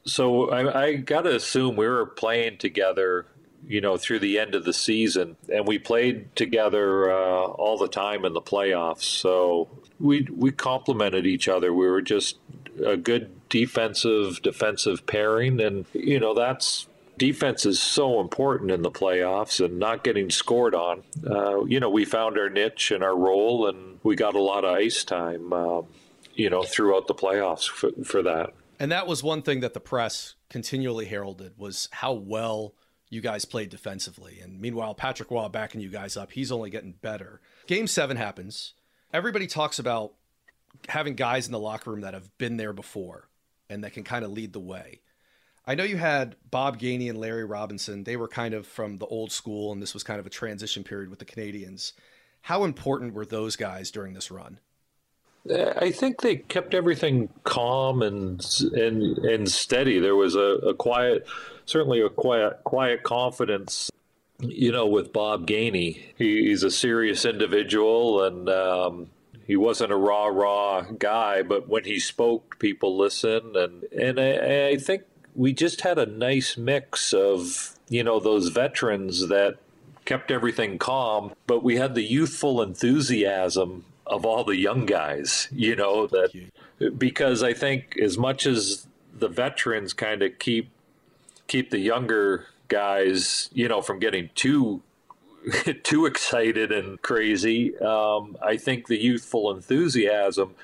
so 0.05 0.49
I, 0.49 0.83
I 0.83 0.93
got 0.95 1.23
to 1.23 1.35
assume 1.35 1.75
we 1.75 1.87
were 1.87 2.05
playing 2.05 2.57
together, 2.57 3.25
you 3.67 3.81
know, 3.81 3.97
through 3.97 4.19
the 4.19 4.39
end 4.39 4.55
of 4.55 4.63
the 4.63 4.73
season, 4.73 5.35
and 5.51 5.67
we 5.67 5.77
played 5.77 6.33
together 6.35 7.11
uh, 7.11 7.43
all 7.47 7.77
the 7.77 7.89
time 7.89 8.23
in 8.23 8.33
the 8.33 8.41
playoffs. 8.41 9.03
So 9.03 9.67
we 9.99 10.27
we 10.33 10.51
complemented 10.51 11.25
each 11.25 11.49
other. 11.49 11.73
We 11.73 11.87
were 11.87 12.01
just 12.01 12.37
a 12.83 12.95
good 12.95 13.29
defensive 13.49 14.41
defensive 14.41 15.05
pairing, 15.05 15.59
and 15.59 15.85
you 15.93 16.19
know 16.19 16.33
that's 16.33 16.87
defense 17.17 17.65
is 17.65 17.79
so 17.79 18.19
important 18.19 18.71
in 18.71 18.81
the 18.81 18.91
playoffs 18.91 19.63
and 19.63 19.79
not 19.79 20.03
getting 20.03 20.29
scored 20.29 20.75
on. 20.75 21.03
Uh, 21.25 21.63
you 21.65 21.79
know, 21.79 21.89
we 21.89 22.05
found 22.05 22.37
our 22.37 22.49
niche 22.49 22.91
and 22.91 23.03
our 23.03 23.15
role, 23.15 23.67
and 23.67 23.99
we 24.03 24.15
got 24.15 24.35
a 24.35 24.41
lot 24.41 24.65
of 24.65 24.75
ice 24.75 25.03
time, 25.03 25.53
uh, 25.53 25.81
you 26.33 26.49
know, 26.49 26.63
throughout 26.63 27.07
the 27.07 27.15
playoffs 27.15 27.67
for, 27.67 27.91
for 28.03 28.21
that. 28.21 28.53
And 28.79 28.91
that 28.91 29.07
was 29.07 29.23
one 29.23 29.41
thing 29.41 29.61
that 29.61 29.73
the 29.73 29.79
press 29.79 30.35
continually 30.49 31.05
heralded 31.05 31.53
was 31.57 31.87
how 31.91 32.13
well 32.13 32.73
you 33.09 33.21
guys 33.21 33.45
played 33.45 33.69
defensively. 33.69 34.39
And 34.41 34.59
meanwhile, 34.59 34.93
Patrick 34.93 35.31
Roy 35.31 35.47
backing 35.47 35.81
you 35.81 35.89
guys 35.89 36.17
up, 36.17 36.31
he's 36.31 36.51
only 36.51 36.69
getting 36.69 36.93
better. 37.01 37.39
Game 37.67 37.87
seven 37.87 38.17
happens. 38.17 38.73
Everybody 39.13 39.47
talks 39.47 39.79
about 39.79 40.13
having 40.89 41.15
guys 41.15 41.45
in 41.45 41.53
the 41.53 41.59
locker 41.59 41.91
room 41.91 42.01
that 42.01 42.13
have 42.13 42.37
been 42.37 42.57
there 42.57 42.73
before 42.73 43.29
and 43.69 43.83
that 43.83 43.93
can 43.93 44.03
kind 44.03 44.25
of 44.25 44.31
lead 44.31 44.53
the 44.53 44.59
way. 44.59 45.01
I 45.67 45.75
know 45.75 45.83
you 45.83 45.97
had 45.97 46.35
Bob 46.51 46.79
Gainey 46.79 47.09
and 47.09 47.19
Larry 47.19 47.45
Robinson. 47.45 48.03
They 48.03 48.17
were 48.17 48.27
kind 48.27 48.53
of 48.53 48.67
from 48.67 48.97
the 48.97 49.07
old 49.07 49.31
school, 49.31 49.71
and 49.71 49.81
this 49.81 49.93
was 49.93 50.03
kind 50.03 50.19
of 50.19 50.25
a 50.25 50.29
transition 50.29 50.83
period 50.83 51.09
with 51.09 51.19
the 51.19 51.25
Canadians. 51.25 51.93
How 52.41 52.63
important 52.63 53.13
were 53.13 53.25
those 53.25 53.55
guys 53.55 53.89
during 53.89 54.13
this 54.13 54.29
run? 54.29 54.59
I 55.51 55.91
think 55.91 56.21
they 56.21 56.37
kept 56.37 56.73
everything 56.73 57.29
calm 57.43 58.01
and 58.01 58.43
and 58.73 59.17
and 59.19 59.49
steady. 59.49 59.99
There 59.99 60.15
was 60.15 60.35
a, 60.35 60.57
a 60.69 60.73
quiet, 60.73 61.27
certainly 61.65 62.01
a 62.01 62.09
quiet 62.09 62.63
quiet 62.63 63.03
confidence 63.03 63.91
you 64.39 64.71
know, 64.71 64.85
with 64.85 65.13
Bob 65.13 65.47
Gainey, 65.47 66.01
he, 66.17 66.47
he's 66.47 66.63
a 66.63 66.71
serious 66.71 67.25
individual 67.25 68.23
and 68.23 68.49
um, 68.49 69.09
he 69.45 69.55
wasn't 69.55 69.91
a 69.91 69.95
rah 69.95 70.27
rah 70.27 70.81
guy, 70.81 71.41
but 71.41 71.69
when 71.69 71.85
he 71.85 71.99
spoke, 71.99 72.59
people 72.59 72.97
listened. 72.97 73.55
And, 73.55 73.83
and 73.85 74.19
I, 74.19 74.67
I 74.69 74.77
think 74.77 75.03
we 75.35 75.53
just 75.53 75.81
had 75.81 75.99
a 75.99 76.05
nice 76.05 76.57
mix 76.57 77.13
of, 77.13 77.77
you 77.89 78.03
know, 78.03 78.19
those 78.19 78.49
veterans 78.49 79.27
that 79.27 79.57
kept 80.05 80.31
everything 80.31 80.77
calm, 80.77 81.33
but 81.47 81.63
we 81.63 81.75
had 81.75 81.95
the 81.95 82.03
youthful 82.03 82.61
enthusiasm 82.61 83.83
of 84.07 84.25
all 84.25 84.43
the 84.43 84.55
young 84.55 84.85
guys, 84.85 85.47
you 85.51 85.75
know, 85.75 86.07
that 86.07 86.31
because 86.97 87.43
I 87.43 87.53
think 87.53 87.97
as 87.97 88.17
much 88.17 88.45
as 88.45 88.87
the 89.17 89.27
veterans 89.27 89.93
kind 89.93 90.21
of 90.21 90.37
keep 90.39 90.69
keep 91.47 91.71
the 91.71 91.79
younger 91.79 92.45
guys, 92.67 93.49
you 93.53 93.67
know, 93.67 93.81
from 93.81 93.99
getting 93.99 94.29
too 94.35 94.81
too 95.83 96.05
excited 96.05 96.71
and 96.71 97.01
crazy. 97.01 97.77
Um, 97.79 98.37
I 98.43 98.57
think 98.57 98.87
the 98.87 98.97
youthful 98.97 99.51
enthusiasm 99.51 100.55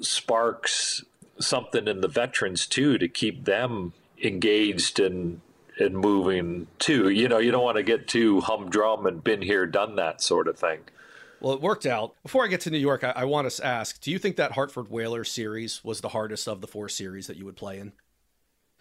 sparks 0.00 1.04
something 1.38 1.88
in 1.88 2.00
the 2.00 2.08
veterans 2.08 2.66
too 2.66 2.98
to 2.98 3.08
keep 3.08 3.44
them 3.44 3.92
engaged 4.24 5.00
and 5.00 5.40
and 5.78 5.96
moving 5.96 6.66
too. 6.78 7.08
You 7.08 7.28
know, 7.28 7.38
you 7.38 7.50
don't 7.50 7.64
want 7.64 7.76
to 7.76 7.82
get 7.82 8.06
too 8.08 8.40
humdrum 8.40 9.06
and 9.06 9.22
been 9.22 9.42
here, 9.42 9.66
done 9.66 9.96
that 9.96 10.22
sort 10.22 10.48
of 10.48 10.58
thing. 10.58 10.80
Well, 11.40 11.52
it 11.52 11.60
worked 11.60 11.84
out. 11.84 12.14
Before 12.22 12.44
I 12.44 12.48
get 12.48 12.62
to 12.62 12.70
New 12.70 12.78
York, 12.78 13.04
I, 13.04 13.10
I 13.10 13.24
want 13.24 13.50
to 13.50 13.66
ask: 13.66 14.00
Do 14.00 14.10
you 14.10 14.18
think 14.18 14.36
that 14.36 14.52
Hartford 14.52 14.88
Whalers 14.88 15.30
series 15.30 15.84
was 15.84 16.00
the 16.00 16.10
hardest 16.10 16.48
of 16.48 16.60
the 16.60 16.66
four 16.66 16.88
series 16.88 17.26
that 17.26 17.36
you 17.36 17.44
would 17.44 17.56
play 17.56 17.78
in? 17.78 17.92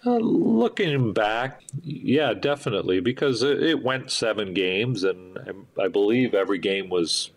Uh, 0.06 0.17
looking 0.17 1.13
back, 1.13 1.62
yeah, 1.82 2.34
definitely, 2.34 2.99
because 2.99 3.41
it, 3.41 3.63
it, 3.63 3.84
went 3.84 4.12
seven 4.12 4.53
games, 4.53 5.03
and 5.06 5.65
I, 5.77 5.84
I 5.84 5.88
believe 5.88 6.34
every 6.34 6.58
game 6.58 6.89
was 6.89 7.32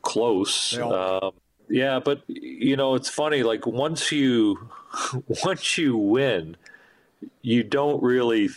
close. 0.00 0.78
Um, 0.78 1.32
yeah, 1.68 2.00
but 2.00 2.22
you 2.26 2.76
know, 2.76 2.94
it's 2.94 3.10
funny. 3.10 3.42
Like 3.42 3.66
once 3.66 4.12
you 4.12 4.70
once 5.44 5.76
you 5.76 5.96
win, 5.96 6.56
you 7.42 7.62
don't 7.62 8.02
really 8.02 8.48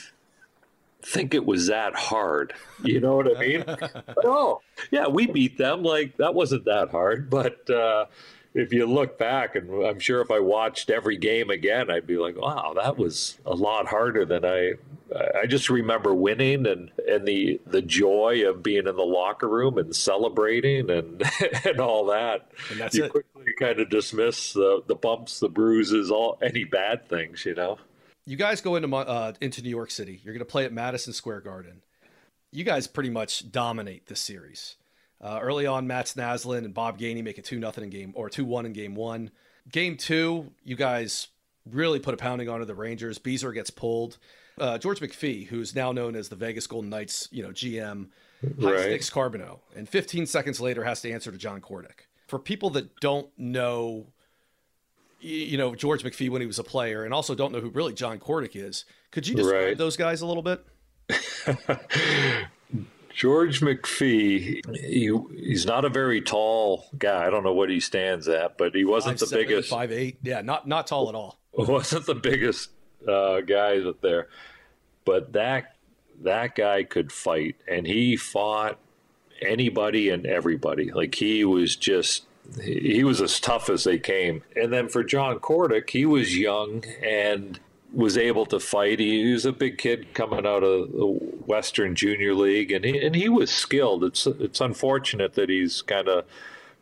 think 1.01 1.34
it 1.34 1.45
was 1.45 1.67
that 1.67 1.95
hard. 1.95 2.53
You 2.84 2.99
know 2.99 3.15
what 3.15 3.36
I 3.36 3.39
mean? 3.39 3.63
oh, 4.23 4.62
yeah, 4.91 5.08
we 5.08 5.27
beat 5.27 5.58
them. 5.58 5.84
Like 5.84 6.17
that 6.17 6.34
wasn't 6.34 6.65
that 6.65 6.89
hard, 6.91 7.29
but. 7.29 7.69
Uh, 7.69 8.05
if 8.53 8.73
you 8.73 8.86
look 8.86 9.17
back, 9.17 9.55
and 9.55 9.86
I'm 9.86 9.99
sure 9.99 10.21
if 10.21 10.32
I 10.32 10.39
watched 10.39 10.89
every 10.89 11.17
game 11.17 11.49
again, 11.49 11.89
I'd 11.89 12.08
be 12.08 12.17
like, 12.17 12.36
wow, 12.36 12.73
that 12.75 12.97
was 12.97 13.38
a 13.45 13.53
lot 13.53 13.88
harder 13.88 14.25
than 14.25 14.43
I. 14.43 14.73
I 15.41 15.47
just 15.47 15.69
remember 15.71 16.13
winning 16.13 16.67
and, 16.67 16.91
and 17.08 17.27
the 17.27 17.60
the 17.65 17.82
joy 17.82 18.47
of 18.47 18.62
being 18.62 18.88
in 18.88 18.95
the 18.95 19.05
locker 19.05 19.47
room 19.47 19.79
and 19.79 19.95
celebrating 19.95 20.89
and 20.91 21.23
and 21.65 21.79
all 21.79 22.05
that. 22.08 22.51
And 22.69 22.79
that's 22.79 22.95
you 22.95 23.05
it. 23.05 23.12
quickly 23.12 23.53
kind 23.60 23.79
of 23.79 23.89
dismiss 23.89 24.53
the 24.53 24.84
the 24.86 24.95
bumps, 24.95 25.39
the 25.39 25.49
bruises, 25.49 26.12
all 26.12 26.38
any 26.41 26.63
bad 26.63 27.08
things, 27.10 27.45
you 27.45 27.55
know. 27.55 27.79
You 28.29 28.35
guys 28.35 28.61
go 28.61 28.75
into 28.75 28.95
uh, 28.95 29.33
into 29.41 29.63
New 29.63 29.71
York 29.71 29.89
City. 29.89 30.21
You're 30.23 30.35
going 30.35 30.45
to 30.45 30.51
play 30.51 30.63
at 30.63 30.71
Madison 30.71 31.13
Square 31.13 31.41
Garden. 31.41 31.81
You 32.51 32.63
guys 32.63 32.85
pretty 32.85 33.09
much 33.09 33.51
dominate 33.51 34.05
this 34.05 34.21
series. 34.21 34.75
Uh, 35.19 35.39
early 35.41 35.65
on, 35.65 35.87
Mats 35.87 36.13
Naslund 36.13 36.59
and 36.59 36.71
Bob 36.71 36.99
Gainey 36.99 37.23
make 37.23 37.39
it 37.39 37.43
2 37.43 37.57
nothing 37.57 37.85
in 37.85 37.89
game 37.89 38.13
or 38.15 38.29
2 38.29 38.45
1 38.45 38.67
in 38.67 38.73
game 38.73 38.93
one. 38.93 39.31
Game 39.71 39.97
two, 39.97 40.51
you 40.63 40.75
guys 40.75 41.29
really 41.71 41.97
put 41.99 42.13
a 42.13 42.17
pounding 42.17 42.49
onto 42.49 42.65
the 42.65 42.75
Rangers. 42.75 43.17
Beezer 43.17 43.51
gets 43.51 43.71
pulled. 43.71 44.19
Uh, 44.59 44.77
George 44.77 44.99
McPhee, 44.99 45.47
who's 45.47 45.73
now 45.73 45.91
known 45.91 46.15
as 46.15 46.29
the 46.29 46.35
Vegas 46.35 46.67
Golden 46.67 46.91
Knights, 46.91 47.29
you 47.31 47.41
know, 47.41 47.49
GM, 47.49 48.09
right. 48.57 48.79
sticks 48.81 49.09
Carbonneau, 49.09 49.61
and 49.75 49.89
15 49.89 50.27
seconds 50.27 50.61
later 50.61 50.83
has 50.83 51.01
to 51.01 51.11
answer 51.11 51.31
to 51.31 51.37
John 51.39 51.61
Kordic. 51.61 52.05
For 52.27 52.37
people 52.37 52.69
that 52.71 52.95
don't 52.99 53.29
know, 53.39 54.13
you 55.19 55.58
know, 55.58 55.75
George 55.75 56.03
McPhee 56.03 56.29
when 56.29 56.41
he 56.41 56.47
was 56.47 56.60
a 56.60 56.63
player, 56.63 57.03
and 57.03 57.13
also 57.13 57.36
don't 57.36 57.51
know 57.51 57.60
who 57.60 57.69
really 57.69 57.93
John 57.93 58.19
Kordic 58.19 58.55
is, 58.55 58.86
could 59.12 59.27
you 59.27 59.36
describe 59.36 59.65
right. 59.65 59.77
those 59.77 59.97
guys 59.97 60.21
a 60.21 60.25
little 60.25 60.43
bit? 60.43 60.65
George 63.13 63.60
McPhee, 63.60 64.63
he, 64.77 65.12
he's 65.36 65.65
not 65.65 65.84
a 65.84 65.89
very 65.89 66.21
tall 66.21 66.86
guy. 66.97 67.25
I 67.25 67.29
don't 67.29 67.43
know 67.43 67.53
what 67.53 67.69
he 67.69 67.79
stands 67.79 68.27
at, 68.29 68.58
but 68.58 68.73
he 68.73 68.86
wasn't 68.86 69.15
five, 69.15 69.19
the 69.19 69.27
seven, 69.27 69.45
biggest. 69.45 69.69
Five 69.69 69.91
eight, 69.91 70.19
yeah, 70.23 70.41
not 70.41 70.67
not 70.67 70.88
tall 70.88 71.10
at 71.10 71.15
all. 71.15 71.38
Wasn't 71.53 72.05
the 72.05 72.15
biggest 72.15 72.69
uh, 73.05 73.41
guys 73.41 73.86
up 73.86 73.99
there, 74.01 74.29
but 75.03 75.34
that 75.34 75.75
that 76.21 76.55
guy 76.55 76.84
could 76.84 77.12
fight, 77.12 77.58
and 77.67 77.86
he 77.86 78.15
fought 78.15 78.77
anybody 79.41 80.10
and 80.10 80.25
everybody. 80.25 80.91
Like 80.91 81.15
he 81.15 81.43
was 81.43 81.75
just 81.75 82.25
he 82.63 83.03
was 83.03 83.21
as 83.21 83.39
tough 83.39 83.69
as 83.69 83.83
they 83.83 83.97
came. 83.97 84.43
And 84.55 84.71
then 84.71 84.89
for 84.89 85.03
John 85.03 85.39
Kordic, 85.39 85.89
he 85.89 86.05
was 86.05 86.38
young 86.38 86.83
and 87.03 87.59
was 87.93 88.17
able 88.17 88.45
to 88.47 88.59
fight. 88.59 88.99
He, 88.99 89.23
he, 89.23 89.33
was 89.33 89.45
a 89.45 89.51
big 89.51 89.77
kid 89.77 90.13
coming 90.13 90.45
out 90.45 90.63
of 90.63 90.91
the 90.91 91.05
Western 91.05 91.95
Junior 91.95 92.33
League, 92.33 92.71
and 92.71 92.85
he, 92.85 93.03
and 93.03 93.15
he 93.15 93.29
was 93.29 93.49
skilled. 93.49 94.03
It's 94.03 94.27
it's 94.27 94.62
unfortunate 94.62 95.33
that 95.33 95.49
he's 95.49 95.81
kind 95.81 96.07
of 96.07 96.25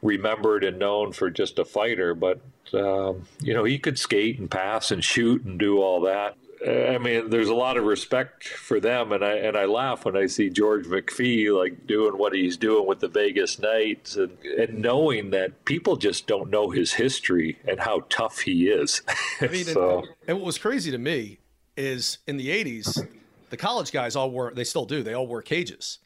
remembered 0.01 0.63
and 0.63 0.77
known 0.77 1.13
for 1.13 1.29
just 1.29 1.59
a 1.59 1.65
fighter, 1.65 2.13
but 2.13 2.41
um, 2.73 3.27
you 3.41 3.53
know 3.53 3.63
he 3.63 3.79
could 3.79 3.97
skate 3.97 4.39
and 4.39 4.51
pass 4.51 4.91
and 4.91 5.03
shoot 5.03 5.43
and 5.43 5.57
do 5.57 5.81
all 5.81 6.01
that. 6.01 6.35
I 6.65 6.97
mean, 6.97 7.29
there's 7.29 7.49
a 7.49 7.53
lot 7.53 7.77
of 7.77 7.83
respect 7.83 8.47
for 8.47 8.79
them, 8.79 9.11
and 9.11 9.23
I 9.23 9.33
and 9.33 9.55
I 9.55 9.65
laugh 9.65 10.05
when 10.05 10.17
I 10.17 10.25
see 10.25 10.49
George 10.49 10.85
McPhee 10.85 11.55
like 11.55 11.85
doing 11.85 12.17
what 12.17 12.33
he's 12.33 12.57
doing 12.57 12.87
with 12.87 12.99
the 12.99 13.07
Vegas 13.07 13.59
Knights, 13.59 14.15
and, 14.15 14.37
and 14.43 14.81
knowing 14.81 15.29
that 15.31 15.65
people 15.65 15.97
just 15.97 16.25
don't 16.25 16.49
know 16.49 16.69
his 16.69 16.93
history 16.93 17.59
and 17.67 17.79
how 17.79 18.05
tough 18.09 18.39
he 18.39 18.69
is. 18.69 19.01
I 19.39 19.47
mean, 19.47 19.65
so. 19.65 19.99
and, 19.99 20.07
and 20.27 20.37
what 20.37 20.45
was 20.45 20.57
crazy 20.57 20.89
to 20.91 20.97
me 20.97 21.39
is 21.75 22.17
in 22.25 22.37
the 22.37 22.47
'80s, 22.47 23.07
the 23.49 23.57
college 23.57 23.91
guys 23.91 24.15
all 24.15 24.31
wore 24.31 24.51
they 24.55 24.63
still 24.63 24.85
do 24.85 25.03
they 25.03 25.13
all 25.13 25.27
wore 25.27 25.41
cages, 25.41 25.99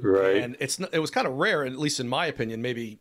right? 0.00 0.36
And 0.36 0.56
it's 0.58 0.78
it 0.78 1.00
was 1.00 1.10
kind 1.10 1.26
of 1.26 1.34
rare, 1.34 1.64
at 1.64 1.78
least 1.78 2.00
in 2.00 2.08
my 2.08 2.26
opinion. 2.26 2.62
Maybe 2.62 2.98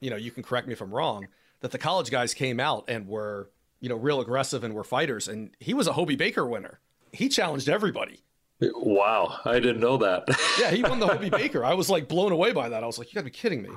you 0.00 0.10
know 0.10 0.16
you 0.16 0.30
can 0.30 0.42
correct 0.42 0.66
me 0.66 0.72
if 0.72 0.80
I'm 0.80 0.92
wrong. 0.92 1.28
That 1.60 1.70
the 1.70 1.78
college 1.78 2.10
guys 2.10 2.34
came 2.34 2.60
out 2.60 2.84
and 2.88 3.06
were 3.06 3.50
you 3.84 3.90
know, 3.90 3.96
real 3.96 4.18
aggressive 4.18 4.64
and 4.64 4.72
were 4.72 4.82
fighters. 4.82 5.28
And 5.28 5.50
he 5.60 5.74
was 5.74 5.86
a 5.86 5.92
Hobey 5.92 6.16
Baker 6.16 6.46
winner. 6.46 6.80
He 7.12 7.28
challenged 7.28 7.68
everybody. 7.68 8.22
Wow, 8.62 9.40
I 9.44 9.60
didn't 9.60 9.80
know 9.80 9.98
that. 9.98 10.26
yeah, 10.58 10.70
he 10.70 10.82
won 10.82 11.00
the 11.00 11.06
Hobey 11.06 11.28
Baker. 11.42 11.62
I 11.62 11.74
was 11.74 11.90
like 11.90 12.08
blown 12.08 12.32
away 12.32 12.52
by 12.52 12.70
that. 12.70 12.82
I 12.82 12.86
was 12.86 12.98
like, 12.98 13.12
you 13.12 13.14
gotta 13.14 13.26
be 13.26 13.30
kidding 13.30 13.60
me. 13.60 13.68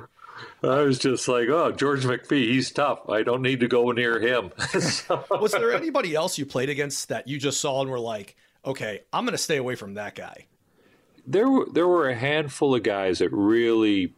I 0.64 0.82
was 0.84 0.98
just 0.98 1.28
like, 1.28 1.50
oh, 1.50 1.74
George 1.74 2.06
McPhee, 2.06 2.48
he's 2.48 2.72
tough. 2.72 3.10
I 3.10 3.22
don't 3.22 3.42
need 3.42 3.60
to 3.60 3.68
go 3.68 3.92
near 3.92 4.22
him. 4.22 4.52
was 5.30 5.52
there 5.52 5.74
anybody 5.74 6.16
else 6.16 6.38
you 6.38 6.46
played 6.46 6.70
against 6.70 7.10
that 7.10 7.28
you 7.28 7.38
just 7.38 7.60
saw 7.60 7.82
and 7.82 7.92
were 7.92 8.00
like, 8.00 8.38
okay, 8.64 9.02
I'm 9.12 9.26
going 9.26 9.34
to 9.34 9.38
stay 9.38 9.58
away 9.58 9.76
from 9.76 9.96
that 9.96 10.16
guy? 10.16 10.46
There 11.26 11.50
were 11.50 11.68
there 11.74 11.88
were 11.88 12.08
a 12.08 12.16
handful 12.16 12.76
of 12.76 12.84
guys 12.84 13.20
that 13.20 13.34
really 13.34 14.14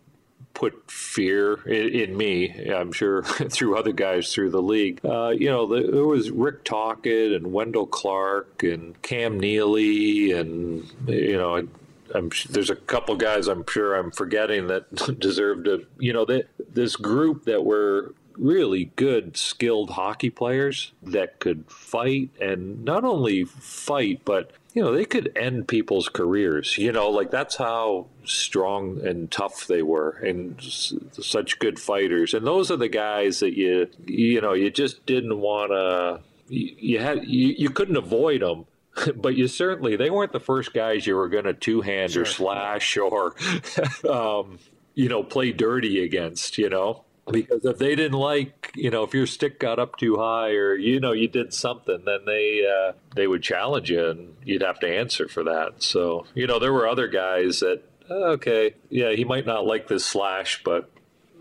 put 0.60 0.92
fear 0.92 1.66
in, 1.66 1.88
in, 2.02 2.18
me. 2.18 2.70
I'm 2.70 2.92
sure 2.92 3.24
through 3.24 3.78
other 3.78 3.94
guys 3.94 4.34
through 4.34 4.50
the 4.50 4.62
league. 4.62 5.00
Uh, 5.06 5.30
you 5.30 5.48
know, 5.48 5.66
the, 5.66 5.90
there 5.90 6.06
was 6.06 6.32
Rick 6.32 6.66
Tocchet 6.66 7.32
and 7.32 7.54
Wendel 7.54 7.88
Clark 7.88 8.64
and 8.64 9.02
Cam 9.02 9.40
Neely, 9.40 10.34
and 10.34 10.86
you 11.08 11.38
know, 11.38 11.66
I'm, 12.14 12.32
there's 12.50 12.70
a 12.70 12.76
couple 12.76 13.16
guys 13.16 13.48
I'm 13.48 13.64
sure 13.70 13.96
I'm 13.96 14.12
forgetting 14.12 14.68
that 14.68 14.94
deserve 15.20 15.64
to. 15.64 15.86
You 15.98 16.12
know, 16.12 16.26
that 16.26 16.50
this 16.74 16.98
group 16.98 17.46
that 17.46 17.64
were 17.64 18.14
really 18.40 18.92
good, 18.96 19.38
skilled 19.38 19.92
hockey 19.92 20.30
players 20.30 20.94
that 21.04 21.40
could 21.40 21.70
fight 21.70 22.30
and 22.40 22.84
not 22.84 23.04
only 23.04 23.44
fight, 23.44 24.22
but 24.26 24.52
you 24.74 24.84
know, 24.84 24.94
they 24.94 25.06
could 25.06 25.32
end 25.36 25.68
people's 25.68 26.10
careers. 26.10 26.78
You 26.78 26.92
know, 26.92 27.10
like 27.10 27.32
that's 27.32 27.56
how 27.58 28.08
strong 28.24 29.06
and 29.06 29.30
tough 29.30 29.68
they 29.68 29.82
were 29.82 30.12
and 30.12 30.56
such 30.62 31.60
good 31.60 31.80
fighters. 31.80 32.34
And 32.34 32.46
those 32.46 32.72
are 32.72 32.78
the 32.78 32.88
guys 32.88 33.40
that 33.40 33.58
you, 33.58 33.90
you 34.06 34.42
know, 34.42 34.54
you 34.54 34.70
just 34.70 35.06
didn't 35.06 35.40
want 35.40 35.72
to, 35.72 36.22
you, 36.48 37.00
had, 37.00 37.26
you, 37.26 37.56
you 37.58 37.70
couldn't 37.70 37.98
avoid 37.98 38.42
them 38.42 38.66
but 39.16 39.36
you 39.36 39.48
certainly 39.48 39.96
they 39.96 40.10
weren't 40.10 40.32
the 40.32 40.40
first 40.40 40.74
guys 40.74 41.06
you 41.06 41.16
were 41.16 41.30
going 41.30 41.44
to 41.46 41.54
two 41.54 41.82
hand 41.82 42.12
sure. 42.12 42.24
or 42.24 42.26
slash 42.26 42.98
or 42.98 43.36
um, 44.10 44.60
you 44.96 45.10
know 45.10 45.24
play 45.24 45.52
dirty 45.52 46.04
against 46.04 46.58
you 46.58 46.70
know 46.70 47.04
because 47.32 47.66
if 47.66 47.78
they 47.78 47.96
didn't 47.96 48.18
like 48.20 48.72
you 48.76 48.90
know 48.90 49.04
if 49.04 49.14
your 49.14 49.26
stick 49.26 49.60
got 49.60 49.80
up 49.80 49.98
too 49.98 50.18
high 50.18 50.52
or 50.52 50.76
you 50.76 51.00
know 51.00 51.12
you 51.12 51.28
did 51.28 51.54
something 51.54 52.04
then 52.06 52.20
they 52.26 52.66
uh, 52.66 52.94
they 53.16 53.28
would 53.28 53.42
challenge 53.44 53.90
you 53.90 54.10
and 54.10 54.36
you'd 54.44 54.62
have 54.62 54.80
to 54.80 54.88
answer 54.88 55.28
for 55.28 55.44
that 55.44 55.82
so 55.82 56.26
you 56.36 56.48
know 56.48 56.60
there 56.60 56.74
were 56.74 56.88
other 56.88 57.08
guys 57.08 57.60
that 57.60 57.82
okay 58.10 58.74
yeah 58.90 59.12
he 59.12 59.24
might 59.24 59.46
not 59.46 59.66
like 59.66 59.88
this 59.88 60.06
slash 60.06 60.62
but 60.64 60.90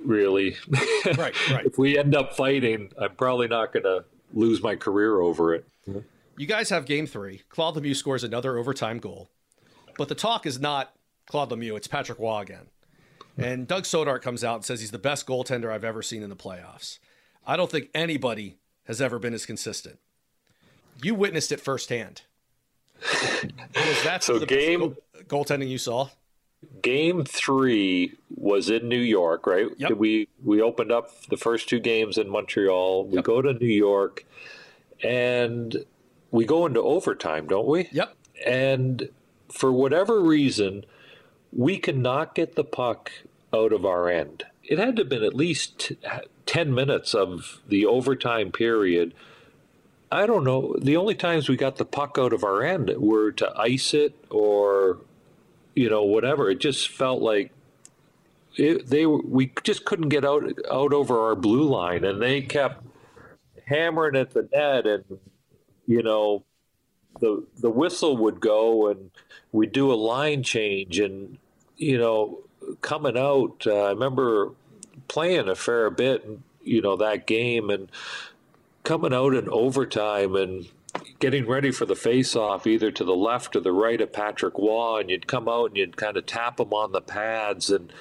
really. 0.04 0.56
Right, 1.16 1.50
right. 1.50 1.64
if 1.64 1.78
we 1.78 1.96
end 1.98 2.14
up 2.14 2.36
fighting, 2.36 2.90
I'm 3.00 3.14
probably 3.14 3.48
not 3.48 3.72
going 3.72 3.84
to 3.84 4.04
lose 4.34 4.62
my 4.62 4.76
career 4.76 5.20
over 5.20 5.54
it. 5.54 5.64
You 6.36 6.46
guys 6.46 6.68
have 6.70 6.84
game 6.84 7.06
three. 7.06 7.42
Claude 7.48 7.76
Lemieux 7.76 7.96
scores 7.96 8.24
another 8.24 8.58
overtime 8.58 8.98
goal. 8.98 9.30
But 9.96 10.08
the 10.08 10.14
talk 10.14 10.44
is 10.44 10.60
not 10.60 10.92
Claude 11.26 11.50
Lemieux, 11.50 11.76
it's 11.76 11.86
Patrick 11.86 12.18
Roy 12.18 12.40
again. 12.40 12.66
And 13.38 13.68
Doug 13.68 13.84
Soetaert 13.84 14.20
comes 14.20 14.42
out 14.42 14.56
and 14.56 14.64
says 14.64 14.80
he's 14.80 14.90
the 14.90 14.98
best 14.98 15.26
goaltender 15.26 15.70
I've 15.72 15.84
ever 15.84 16.02
seen 16.02 16.22
in 16.22 16.28
the 16.30 16.36
playoffs. 16.36 16.98
I 17.46 17.56
don't 17.56 17.70
think 17.70 17.88
anybody 17.94 18.58
has 18.84 19.00
ever 19.00 19.18
been 19.18 19.32
as 19.34 19.46
consistent. 19.46 19.98
You 21.02 21.14
witnessed 21.14 21.52
it 21.52 21.60
firsthand. 21.60 22.22
Was 23.00 24.02
that 24.04 24.24
So 24.24 24.38
the 24.38 24.46
game- 24.46 24.80
goal- 24.80 24.96
goaltending 25.44 25.68
you 25.68 25.78
saw? 25.78 26.08
Game 26.82 27.24
three 27.24 28.14
was 28.34 28.68
in 28.68 28.88
New 28.88 28.98
York, 28.98 29.46
right? 29.46 29.68
Yep. 29.76 29.92
We 29.92 30.26
we 30.44 30.60
opened 30.60 30.90
up 30.90 31.12
the 31.26 31.36
first 31.36 31.68
two 31.68 31.78
games 31.78 32.18
in 32.18 32.28
Montreal. 32.28 33.04
We 33.04 33.14
Yep. 33.16 33.24
go 33.24 33.40
to 33.42 33.52
New 33.52 33.66
York, 33.66 34.26
and 35.04 35.84
we 36.32 36.44
go 36.44 36.66
into 36.66 36.80
overtime, 36.80 37.46
don't 37.46 37.68
we? 37.68 37.88
Yep. 37.92 38.16
And 38.44 39.08
for 39.52 39.70
whatever 39.70 40.20
reason, 40.20 40.84
we 41.52 41.78
cannot 41.78 42.34
get 42.34 42.56
the 42.56 42.64
puck 42.64 43.12
out 43.54 43.72
of 43.72 43.84
our 43.84 44.08
end. 44.08 44.44
It 44.64 44.78
had 44.78 44.96
to 44.96 45.02
have 45.02 45.08
been 45.08 45.24
at 45.24 45.34
least 45.34 45.78
t- 45.78 45.98
10 46.46 46.74
minutes 46.74 47.14
of 47.14 47.60
the 47.66 47.86
overtime 47.86 48.52
period. 48.52 49.14
I 50.10 50.26
don't 50.26 50.44
know. 50.44 50.76
The 50.80 50.96
only 50.96 51.14
times 51.14 51.48
we 51.48 51.56
got 51.56 51.76
the 51.76 51.84
puck 51.84 52.16
out 52.18 52.32
of 52.32 52.44
our 52.44 52.62
end 52.62 52.92
were 52.96 53.32
to 53.32 53.52
ice 53.58 53.94
it 53.94 54.14
or, 54.30 54.98
you 55.74 55.88
know, 55.88 56.02
whatever. 56.02 56.50
It 56.50 56.60
just 56.60 56.88
felt 56.88 57.22
like 57.22 57.52
it, 58.56 58.88
they 58.88 59.06
we 59.06 59.52
just 59.62 59.84
couldn't 59.84 60.08
get 60.08 60.24
out 60.24 60.42
out 60.70 60.92
over 60.92 61.20
our 61.20 61.36
blue 61.36 61.62
line, 61.62 62.04
and 62.04 62.20
they 62.20 62.42
kept 62.42 62.84
hammering 63.66 64.16
at 64.16 64.30
the 64.30 64.48
net, 64.52 64.86
and 64.86 65.04
you 65.86 66.02
know, 66.02 66.44
the 67.20 67.46
the 67.60 67.70
whistle 67.70 68.16
would 68.16 68.40
go 68.40 68.88
and 68.88 69.10
we'd 69.52 69.72
do 69.72 69.92
a 69.92 69.94
line 69.94 70.42
change 70.42 70.98
and 70.98 71.38
you 71.76 71.98
know 71.98 72.40
coming 72.80 73.16
out 73.16 73.64
uh, 73.66 73.84
i 73.84 73.90
remember 73.90 74.52
playing 75.08 75.48
a 75.48 75.54
fair 75.54 75.90
bit 75.90 76.26
you 76.62 76.80
know 76.82 76.96
that 76.96 77.26
game 77.26 77.70
and 77.70 77.90
coming 78.84 79.12
out 79.12 79.34
in 79.34 79.48
overtime 79.48 80.34
and 80.36 80.68
getting 81.18 81.46
ready 81.46 81.70
for 81.70 81.84
the 81.84 81.94
face 81.96 82.34
off 82.34 82.66
either 82.66 82.90
to 82.90 83.04
the 83.04 83.14
left 83.14 83.54
or 83.54 83.60
the 83.60 83.72
right 83.72 84.00
of 84.00 84.12
patrick 84.12 84.54
Roy 84.58 85.00
and 85.00 85.10
you'd 85.10 85.26
come 85.26 85.48
out 85.48 85.66
and 85.66 85.76
you'd 85.76 85.96
kind 85.96 86.16
of 86.16 86.26
tap 86.26 86.58
him 86.60 86.72
on 86.72 86.92
the 86.92 87.00
pads 87.00 87.70
and 87.70 87.92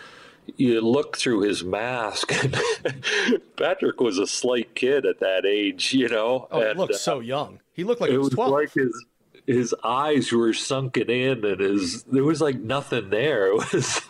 you 0.56 0.80
look 0.80 1.18
through 1.18 1.42
his 1.42 1.64
mask 1.64 2.32
and 2.44 2.58
patrick 3.58 4.00
was 4.00 4.18
a 4.18 4.26
slight 4.28 4.74
kid 4.76 5.06
at 5.06 5.20
that 5.20 5.46
age 5.46 5.94
you 5.94 6.08
know 6.08 6.48
Oh, 6.52 6.66
he 6.66 6.74
looked 6.74 6.94
uh, 6.94 6.98
so 6.98 7.20
young. 7.20 7.60
He 7.74 7.84
looked 7.84 8.00
like 8.02 8.12
he 8.12 8.18
was 8.18 8.28
was 8.30 8.34
12. 8.36 8.52
like 8.52 8.74
his 8.74 9.06
his 9.48 9.74
eyes 9.84 10.32
were 10.32 10.54
sunken 10.54 11.10
in 11.10 11.44
and 11.46 11.62
his 11.62 12.04
there 12.04 12.24
was 12.24 12.42
like 12.42 12.60
nothing 12.60 13.10
there. 13.10 13.48
It 13.58 13.74
was 13.74 14.02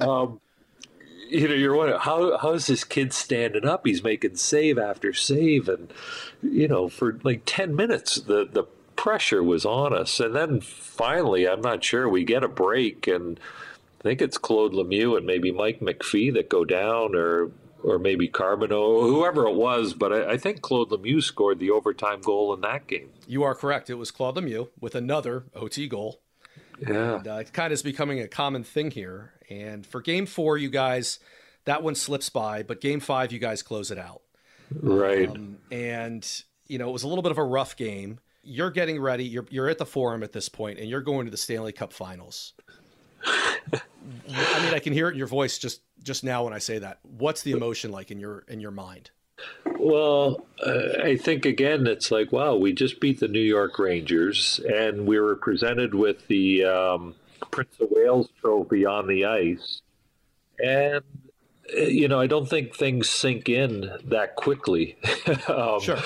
um 0.00 0.40
you 1.28 1.48
know 1.48 1.54
you're 1.54 1.74
wondering 1.74 2.00
how 2.00 2.38
how's 2.38 2.68
this 2.68 2.84
kid 2.84 3.12
standing 3.12 3.66
up? 3.66 3.86
He's 3.86 4.02
making 4.04 4.36
save 4.36 4.78
after 4.78 5.12
save 5.12 5.68
and 5.68 5.92
you 6.42 6.68
know 6.68 6.88
for 6.88 7.18
like 7.22 7.42
10 7.44 7.76
minutes 7.76 8.16
the 8.16 8.48
the 8.50 8.64
pressure 8.96 9.42
was 9.42 9.66
on 9.66 9.92
us. 9.92 10.20
And 10.20 10.34
then 10.34 10.60
finally 11.02 11.48
i'm 11.48 11.60
not 11.60 11.82
sure 11.82 12.08
we 12.08 12.22
get 12.22 12.44
a 12.44 12.48
break 12.48 13.06
and 13.08 13.40
i 13.98 14.02
think 14.02 14.22
it's 14.22 14.38
claude 14.38 14.72
lemieux 14.72 15.16
and 15.16 15.26
maybe 15.26 15.50
mike 15.50 15.80
mcphee 15.80 16.32
that 16.32 16.48
go 16.48 16.64
down 16.64 17.16
or 17.16 17.50
or 17.82 17.98
maybe 17.98 18.28
Carbonneau, 18.28 19.02
whoever 19.08 19.46
it 19.46 19.54
was, 19.54 19.94
but 19.94 20.12
I, 20.12 20.32
I 20.32 20.36
think 20.36 20.60
Claude 20.60 20.90
Lemieux 20.90 21.22
scored 21.22 21.58
the 21.58 21.70
overtime 21.70 22.20
goal 22.20 22.54
in 22.54 22.60
that 22.62 22.86
game. 22.86 23.10
You 23.26 23.42
are 23.42 23.54
correct. 23.54 23.90
It 23.90 23.94
was 23.94 24.10
Claude 24.10 24.36
Lemieux 24.36 24.68
with 24.80 24.94
another 24.94 25.44
OT 25.54 25.88
goal. 25.88 26.20
Yeah. 26.80 27.16
And, 27.16 27.28
uh, 27.28 27.34
it 27.36 27.52
kind 27.52 27.66
of 27.66 27.72
is 27.72 27.82
becoming 27.82 28.20
a 28.20 28.28
common 28.28 28.64
thing 28.64 28.90
here. 28.90 29.32
And 29.50 29.86
for 29.86 30.00
game 30.00 30.26
four, 30.26 30.56
you 30.56 30.70
guys, 30.70 31.18
that 31.64 31.82
one 31.82 31.94
slips 31.94 32.28
by, 32.28 32.62
but 32.62 32.80
game 32.80 33.00
five, 33.00 33.32
you 33.32 33.38
guys 33.38 33.62
close 33.62 33.90
it 33.90 33.98
out. 33.98 34.22
Right. 34.74 35.28
Um, 35.28 35.58
and, 35.70 36.26
you 36.66 36.78
know, 36.78 36.88
it 36.88 36.92
was 36.92 37.02
a 37.02 37.08
little 37.08 37.22
bit 37.22 37.32
of 37.32 37.38
a 37.38 37.44
rough 37.44 37.76
game. 37.76 38.20
You're 38.42 38.70
getting 38.70 39.00
ready. 39.00 39.24
You're, 39.24 39.46
you're 39.50 39.68
at 39.68 39.78
the 39.78 39.86
forum 39.86 40.22
at 40.22 40.32
this 40.32 40.48
point, 40.48 40.78
and 40.78 40.88
you're 40.88 41.02
going 41.02 41.26
to 41.26 41.30
the 41.30 41.36
Stanley 41.36 41.72
Cup 41.72 41.92
finals. 41.92 42.54
I 43.24 44.64
mean, 44.64 44.74
I 44.74 44.78
can 44.78 44.92
hear 44.92 45.08
it 45.08 45.12
in 45.12 45.18
your 45.18 45.26
voice 45.26 45.58
just 45.58 45.82
just 46.02 46.24
now 46.24 46.44
when 46.44 46.52
I 46.52 46.58
say 46.58 46.78
that. 46.78 46.98
What's 47.02 47.42
the 47.42 47.52
emotion 47.52 47.90
like 47.90 48.10
in 48.10 48.18
your 48.18 48.44
in 48.48 48.60
your 48.60 48.70
mind? 48.70 49.10
well, 49.82 50.44
uh, 50.64 51.02
I 51.02 51.16
think 51.16 51.44
again, 51.44 51.86
it's 51.86 52.10
like, 52.10 52.32
wow, 52.32 52.54
we 52.54 52.72
just 52.72 53.00
beat 53.00 53.20
the 53.20 53.28
New 53.28 53.40
York 53.40 53.78
Rangers, 53.78 54.60
and 54.60 55.06
we 55.06 55.18
were 55.18 55.36
presented 55.36 55.94
with 55.94 56.26
the 56.28 56.64
um, 56.64 57.14
Prince 57.50 57.74
of 57.80 57.88
Wales 57.90 58.28
trophy 58.40 58.86
on 58.86 59.08
the 59.08 59.24
ice. 59.24 59.82
And, 60.62 61.02
uh, 61.76 61.80
you 61.80 62.06
know, 62.06 62.20
I 62.20 62.28
don't 62.28 62.48
think 62.48 62.76
things 62.76 63.10
sink 63.10 63.48
in 63.48 63.90
that 64.04 64.36
quickly. 64.36 64.96
um, 65.48 65.80
Sure. 65.80 65.98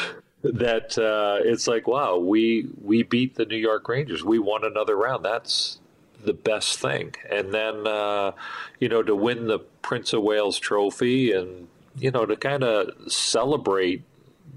That 0.42 0.96
uh, 0.96 1.42
it's 1.44 1.66
like, 1.66 1.88
wow, 1.88 2.18
we 2.18 2.68
we 2.81 3.02
beat 3.02 3.35
the 3.35 3.46
New 3.46 3.57
York 3.57 3.88
Rangers. 3.88 4.22
We 4.22 4.38
won 4.38 4.64
another 4.64 4.96
round. 4.96 5.24
That's 5.24 5.81
the 6.27 6.35
best 6.35 6.79
thing. 6.79 7.15
And 7.31 7.55
then, 7.55 7.87
uh, 7.87 8.33
you 8.79 8.89
know, 8.89 9.03
to 9.03 9.15
win 9.15 9.47
the 9.47 9.61
Prince 9.81 10.12
of 10.12 10.23
Wales 10.23 10.59
trophy 10.59 11.33
and, 11.33 11.69
you 11.99 12.11
know, 12.11 12.27
to 12.27 12.37
kind 12.37 12.62
of 12.62 13.11
celebrate 13.11 14.03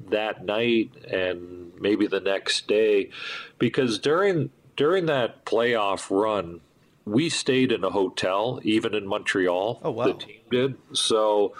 that 0.10 0.44
night 0.44 0.92
and 1.10 1.72
maybe 1.80 2.08
the 2.08 2.20
next 2.20 2.68
day, 2.68 3.10
because 3.58 4.00
during 4.00 4.50
during 4.76 5.06
that 5.06 5.46
playoff 5.46 6.10
run, 6.10 6.62
we 7.06 7.30
stayed 7.30 7.72
in 7.72 7.84
a 7.84 7.90
hotel, 7.90 8.60
even 8.64 8.94
in 8.94 9.06
Montreal. 9.08 9.80
Oh, 9.84 9.92
wow. 9.92 10.06
The 10.06 10.14
team 10.14 10.42
did. 10.50 10.76
So, 10.94 11.54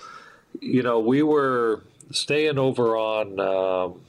you 0.60 0.84
know, 0.84 1.00
we 1.00 1.22
were 1.22 1.84
staying 2.12 2.58
over 2.58 2.98
on, 2.98 3.40
um, 3.40 4.02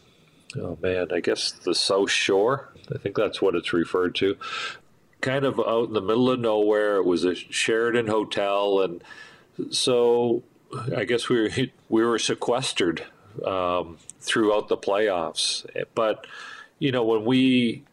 oh 0.62 0.78
man, 0.80 1.08
I 1.12 1.20
guess 1.20 1.50
the 1.52 1.74
South 1.74 2.10
Shore. 2.10 2.72
I 2.94 2.98
think 2.98 3.16
that's 3.16 3.40
what 3.40 3.54
it's 3.54 3.72
referred 3.72 4.14
to 4.16 4.36
kind 5.20 5.44
of 5.44 5.60
out 5.60 5.88
in 5.88 5.94
the 5.94 6.00
middle 6.00 6.30
of 6.30 6.40
nowhere. 6.40 6.96
It 6.96 7.04
was 7.04 7.24
a 7.24 7.34
Sheraton 7.34 8.06
hotel, 8.06 8.80
and 8.80 9.02
so 9.70 10.42
I 10.96 11.04
guess 11.04 11.28
we 11.28 11.40
were 11.40 11.50
we 11.88 12.04
were 12.04 12.18
sequestered 12.18 13.04
um, 13.44 13.98
throughout 14.20 14.68
the 14.68 14.76
playoffs. 14.76 15.66
But 15.94 16.26
you 16.78 16.92
know, 16.92 17.04
when 17.04 17.24
we 17.24 17.84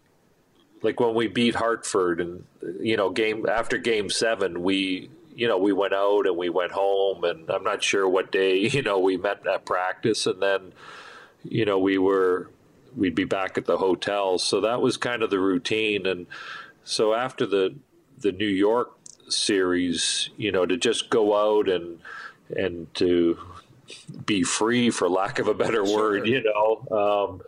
like 0.82 1.00
when 1.00 1.16
we 1.16 1.28
beat 1.28 1.56
Hartford, 1.56 2.22
and 2.22 2.46
you 2.80 2.98
know, 2.98 3.10
game 3.10 3.46
after 3.48 3.78
Game 3.78 4.10
Seven, 4.10 4.64
we 4.64 5.10
you 5.36 5.48
know 5.48 5.58
we 5.58 5.74
went 5.74 5.94
out 5.94 6.28
and 6.28 6.38
we 6.38 6.50
went 6.50 6.72
home, 6.72 7.24
and 7.24 7.50
I'm 7.50 7.64
not 7.64 7.84
sure 7.84 8.08
what 8.08 8.32
day 8.32 8.58
you 8.70 8.82
know 8.82 9.00
we 9.00 9.18
met 9.18 9.46
at 9.48 9.66
practice, 9.66 10.26
and 10.26 10.42
then 10.42 10.74
you 11.44 11.66
know 11.66 11.80
we 11.80 11.98
were 11.98 12.50
we'd 12.96 13.16
be 13.16 13.26
back 13.26 13.58
at 13.58 13.66
the 13.66 13.78
hotel. 13.78 14.38
So 14.38 14.62
that 14.62 14.82
was 14.82 14.98
kind 14.98 15.22
of 15.22 15.30
the 15.30 15.40
routine, 15.40 16.06
and 16.06 16.28
so 16.88 17.14
after 17.14 17.46
the 17.46 17.76
the 18.20 18.32
New 18.32 18.48
York 18.48 18.98
series, 19.28 20.30
you 20.38 20.52
know, 20.52 20.66
to 20.66 20.78
just 20.78 21.10
go 21.10 21.36
out 21.36 21.68
and 21.70 22.00
and 22.56 22.94
to 22.96 23.38
be 24.26 24.44
free, 24.44 24.90
for 24.90 25.10
lack 25.10 25.40
of 25.40 25.48
a 25.48 25.54
better 25.54 25.84
word, 25.84 26.28
you 26.28 26.42
know, 26.44 26.98
um, 26.98 27.42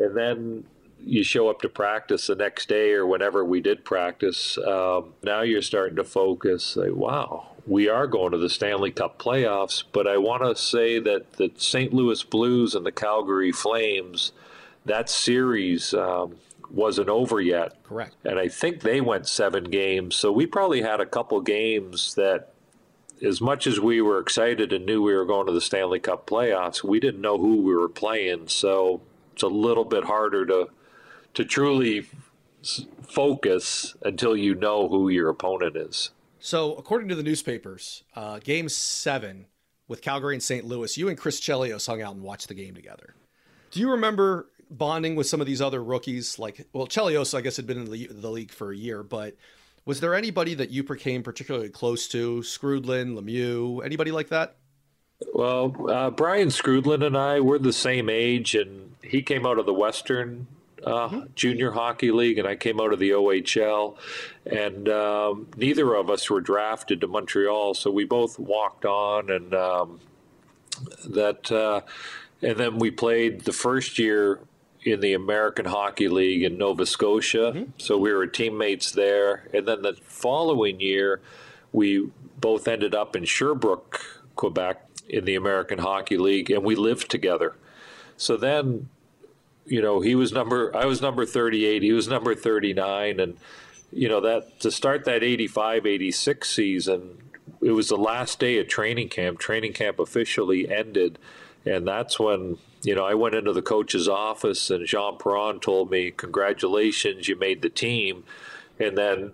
and 0.00 0.16
then 0.16 0.64
you 1.00 1.22
show 1.22 1.48
up 1.48 1.60
to 1.62 1.68
practice 1.68 2.26
the 2.28 2.34
next 2.34 2.68
day 2.68 2.92
or 2.92 3.06
whenever 3.06 3.44
we 3.44 3.60
did 3.60 3.84
practice. 3.84 4.58
Um, 4.58 5.14
now 5.22 5.42
you're 5.42 5.62
starting 5.62 5.96
to 5.96 6.04
focus. 6.04 6.76
Like, 6.76 6.92
wow, 6.92 7.48
we 7.66 7.88
are 7.88 8.06
going 8.06 8.32
to 8.32 8.38
the 8.38 8.50
Stanley 8.50 8.90
Cup 8.90 9.18
playoffs. 9.18 9.82
But 9.92 10.06
I 10.06 10.18
want 10.18 10.42
to 10.42 10.60
say 10.60 10.98
that 11.00 11.34
the 11.34 11.52
St. 11.56 11.92
Louis 11.92 12.22
Blues 12.24 12.74
and 12.74 12.84
the 12.84 12.92
Calgary 12.92 13.52
Flames, 13.52 14.32
that 14.84 15.08
series 15.08 15.94
um, 15.94 16.36
wasn't 16.70 17.08
over 17.08 17.40
yet 17.40 17.82
Correct. 17.82 18.14
and 18.24 18.38
I 18.38 18.48
think 18.48 18.80
they 18.80 19.00
went 19.00 19.26
seven 19.28 19.64
games. 19.64 20.16
So 20.16 20.30
we 20.32 20.46
probably 20.46 20.82
had 20.82 21.00
a 21.00 21.06
couple 21.06 21.40
games 21.40 22.14
that, 22.14 22.52
as 23.22 23.40
much 23.40 23.66
as 23.66 23.80
we 23.80 24.00
were 24.00 24.18
excited 24.18 24.72
and 24.72 24.86
knew 24.86 25.02
we 25.02 25.14
were 25.14 25.24
going 25.24 25.46
to 25.46 25.52
the 25.52 25.60
Stanley 25.60 25.98
Cup 25.98 26.26
playoffs, 26.26 26.84
we 26.84 27.00
didn't 27.00 27.20
know 27.20 27.38
who 27.38 27.56
we 27.62 27.74
were 27.74 27.88
playing. 27.88 28.48
So 28.48 29.00
it's 29.32 29.42
a 29.42 29.48
little 29.48 29.84
bit 29.84 30.04
harder 30.04 30.44
to 30.46 30.68
to 31.34 31.44
truly 31.44 32.06
focus 33.08 33.94
until 34.02 34.36
you 34.36 34.54
know 34.54 34.88
who 34.88 35.08
your 35.08 35.28
opponent 35.28 35.76
is. 35.76 36.10
So, 36.40 36.74
according 36.74 37.08
to 37.08 37.14
the 37.14 37.22
newspapers, 37.22 38.04
uh, 38.14 38.38
Game 38.38 38.68
Seven 38.68 39.46
with 39.88 40.02
Calgary 40.02 40.34
and 40.34 40.42
St. 40.42 40.64
Louis, 40.64 40.96
you 40.96 41.08
and 41.08 41.18
Chris 41.18 41.40
Chelios 41.40 41.86
hung 41.86 42.02
out 42.02 42.14
and 42.14 42.22
watched 42.22 42.48
the 42.48 42.54
game 42.54 42.74
together. 42.74 43.14
Do 43.70 43.80
you 43.80 43.90
remember 43.90 44.48
bonding 44.70 45.16
with 45.16 45.26
some 45.26 45.40
of 45.40 45.46
these 45.46 45.60
other 45.60 45.82
rookies? 45.82 46.38
Like, 46.38 46.66
well, 46.72 46.86
Chelios, 46.86 47.36
I 47.36 47.40
guess, 47.40 47.56
had 47.56 47.66
been 47.66 47.78
in 47.78 47.90
the, 47.90 48.06
the 48.10 48.30
league 48.30 48.50
for 48.50 48.72
a 48.72 48.76
year, 48.76 49.02
but 49.02 49.36
was 49.84 50.00
there 50.00 50.14
anybody 50.14 50.54
that 50.54 50.70
you 50.70 50.82
became 50.82 51.22
particularly 51.22 51.70
close 51.70 52.08
to? 52.08 52.40
Skrudland, 52.40 53.18
Lemieux, 53.18 53.84
anybody 53.84 54.10
like 54.10 54.28
that? 54.28 54.56
Well, 55.32 55.74
uh, 55.90 56.10
Brian 56.10 56.48
Skrudland 56.48 57.04
and 57.04 57.16
I 57.16 57.40
were 57.40 57.58
the 57.58 57.72
same 57.72 58.08
age, 58.08 58.54
and 58.54 58.94
he 59.02 59.22
came 59.22 59.46
out 59.46 59.58
of 59.58 59.66
the 59.66 59.72
Western 59.72 60.46
uh, 60.84 61.08
mm-hmm. 61.08 61.20
Junior 61.34 61.70
Hockey 61.70 62.10
League, 62.10 62.38
and 62.38 62.46
I 62.46 62.56
came 62.56 62.80
out 62.80 62.92
of 62.92 62.98
the 62.98 63.10
OHL. 63.10 63.96
And 64.46 64.88
um, 64.88 65.48
neither 65.56 65.94
of 65.94 66.10
us 66.10 66.30
were 66.30 66.40
drafted 66.40 67.00
to 67.00 67.06
Montreal, 67.08 67.74
so 67.74 67.90
we 67.90 68.04
both 68.04 68.38
walked 68.38 68.84
on, 68.84 69.30
and 69.30 69.54
um, 69.54 70.00
that, 71.08 71.50
uh, 71.50 71.80
and 72.42 72.56
then 72.56 72.78
we 72.78 72.90
played 72.90 73.40
the 73.40 73.52
first 73.52 73.98
year 73.98 74.40
in 74.82 75.00
the 75.00 75.12
American 75.12 75.66
Hockey 75.66 76.08
League 76.08 76.42
in 76.42 76.58
Nova 76.58 76.86
Scotia. 76.86 77.52
Mm-hmm. 77.54 77.70
So 77.78 77.98
we 77.98 78.12
were 78.12 78.26
teammates 78.26 78.92
there, 78.92 79.48
and 79.52 79.66
then 79.66 79.82
the 79.82 79.94
following 80.02 80.80
year, 80.80 81.20
we 81.72 82.10
both 82.40 82.68
ended 82.68 82.94
up 82.94 83.16
in 83.16 83.24
Sherbrooke, 83.24 84.00
Quebec, 84.36 84.84
in 85.08 85.24
the 85.24 85.34
American 85.34 85.78
Hockey 85.78 86.18
League, 86.18 86.50
and 86.50 86.62
we 86.62 86.74
lived 86.74 87.10
together. 87.10 87.54
So 88.16 88.36
then, 88.36 88.88
you 89.64 89.80
know, 89.80 90.00
he 90.00 90.14
was 90.14 90.32
number, 90.32 90.74
I 90.76 90.84
was 90.84 91.00
number 91.00 91.24
38, 91.24 91.82
he 91.82 91.92
was 91.92 92.08
number 92.08 92.34
39, 92.34 93.20
and 93.20 93.36
you 93.92 94.08
know 94.08 94.20
that 94.20 94.60
to 94.60 94.70
start 94.70 95.04
that 95.06 95.22
85 95.22 95.86
86 95.86 96.48
season 96.48 97.18
it 97.60 97.72
was 97.72 97.88
the 97.88 97.96
last 97.96 98.38
day 98.38 98.58
of 98.58 98.68
training 98.68 99.08
camp 99.08 99.38
training 99.38 99.72
camp 99.72 99.98
officially 99.98 100.70
ended 100.70 101.18
and 101.64 101.86
that's 101.86 102.18
when 102.18 102.58
you 102.82 102.94
know 102.94 103.04
i 103.04 103.14
went 103.14 103.34
into 103.34 103.52
the 103.52 103.62
coach's 103.62 104.08
office 104.08 104.70
and 104.70 104.86
jean 104.86 105.16
perron 105.18 105.60
told 105.60 105.90
me 105.90 106.10
congratulations 106.10 107.28
you 107.28 107.36
made 107.36 107.62
the 107.62 107.68
team 107.68 108.24
and 108.78 108.96
then 108.96 109.32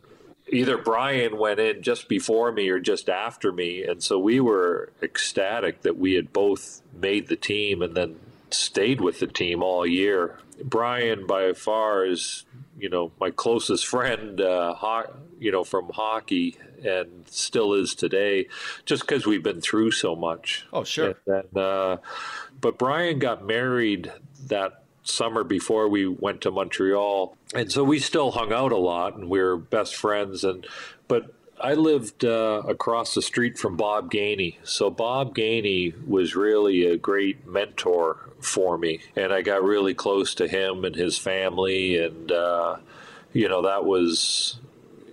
either 0.48 0.76
Brian 0.76 1.38
went 1.38 1.60
in 1.60 1.82
just 1.82 2.08
before 2.08 2.52
me 2.52 2.68
or 2.68 2.78
just 2.78 3.08
after 3.08 3.52
me, 3.52 3.82
and 3.82 4.02
so 4.02 4.18
we 4.18 4.40
were 4.40 4.90
ecstatic 5.02 5.82
that 5.82 5.96
we 5.96 6.14
had 6.14 6.32
both 6.32 6.82
made 6.94 7.28
the 7.28 7.36
team 7.36 7.82
and 7.82 7.94
then 7.94 8.16
stayed 8.50 9.00
with 9.00 9.20
the 9.20 9.26
team 9.26 9.62
all 9.62 9.86
year. 9.86 10.38
Brian, 10.62 11.26
by 11.26 11.52
far, 11.52 12.04
is 12.04 12.44
you 12.78 12.88
know 12.88 13.12
my 13.20 13.30
closest 13.30 13.86
friend, 13.94 14.40
uh, 14.40 14.74
ho- 14.74 15.12
you 15.38 15.50
know 15.50 15.64
from 15.64 15.88
hockey, 15.90 16.58
and 16.84 17.26
still 17.26 17.72
is 17.74 17.94
today, 17.94 18.46
just 18.84 19.02
because 19.02 19.26
we've 19.26 19.42
been 19.42 19.60
through 19.60 19.90
so 19.90 20.14
much. 20.14 20.66
Oh, 20.72 20.84
sure. 20.84 21.16
And, 21.26 21.34
and 21.34 21.56
uh, 21.56 21.96
but 22.64 22.78
Brian 22.78 23.18
got 23.18 23.44
married 23.44 24.10
that 24.46 24.84
summer 25.02 25.44
before 25.44 25.86
we 25.86 26.06
went 26.06 26.40
to 26.40 26.50
Montreal, 26.50 27.36
and 27.54 27.70
so 27.70 27.84
we 27.84 27.98
still 27.98 28.30
hung 28.30 28.54
out 28.54 28.72
a 28.72 28.78
lot, 28.78 29.16
and 29.16 29.28
we 29.28 29.38
were 29.38 29.58
best 29.58 29.94
friends. 29.94 30.44
And 30.44 30.66
but 31.06 31.34
I 31.60 31.74
lived 31.74 32.24
uh, 32.24 32.62
across 32.66 33.12
the 33.12 33.20
street 33.20 33.58
from 33.58 33.76
Bob 33.76 34.10
Gainey, 34.10 34.56
so 34.62 34.88
Bob 34.88 35.34
Gainey 35.34 35.92
was 36.06 36.34
really 36.34 36.86
a 36.86 36.96
great 36.96 37.46
mentor 37.46 38.30
for 38.40 38.78
me, 38.78 39.00
and 39.14 39.30
I 39.30 39.42
got 39.42 39.62
really 39.62 39.92
close 39.92 40.34
to 40.36 40.48
him 40.48 40.86
and 40.86 40.96
his 40.96 41.18
family, 41.18 41.98
and 41.98 42.32
uh, 42.32 42.76
you 43.34 43.46
know 43.46 43.60
that 43.60 43.84
was, 43.84 44.56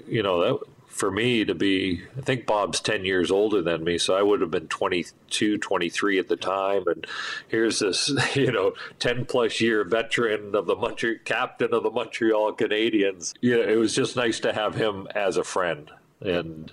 you 0.07 0.23
know 0.23 0.39
that 0.39 0.70
for 1.01 1.09
me 1.09 1.43
to 1.43 1.55
be, 1.55 2.03
I 2.15 2.21
think 2.21 2.45
Bob's 2.45 2.79
10 2.79 3.05
years 3.05 3.31
older 3.31 3.63
than 3.63 3.83
me, 3.83 3.97
so 3.97 4.13
I 4.13 4.21
would 4.21 4.39
have 4.39 4.51
been 4.51 4.67
22, 4.67 5.57
23 5.57 6.19
at 6.19 6.27
the 6.27 6.35
time. 6.35 6.83
And 6.85 7.07
here's 7.47 7.79
this, 7.79 8.13
you 8.35 8.51
know, 8.51 8.73
10 8.99 9.25
plus 9.25 9.59
year 9.59 9.83
veteran 9.83 10.53
of 10.53 10.67
the 10.67 10.75
Montreal, 10.75 11.17
captain 11.25 11.73
of 11.73 11.81
the 11.81 11.89
Montreal 11.89 12.53
Canadiens. 12.53 13.33
You 13.41 13.57
know, 13.57 13.67
it 13.67 13.77
was 13.77 13.95
just 13.95 14.15
nice 14.15 14.39
to 14.41 14.53
have 14.53 14.75
him 14.75 15.07
as 15.15 15.37
a 15.37 15.43
friend. 15.43 15.89
And, 16.19 16.71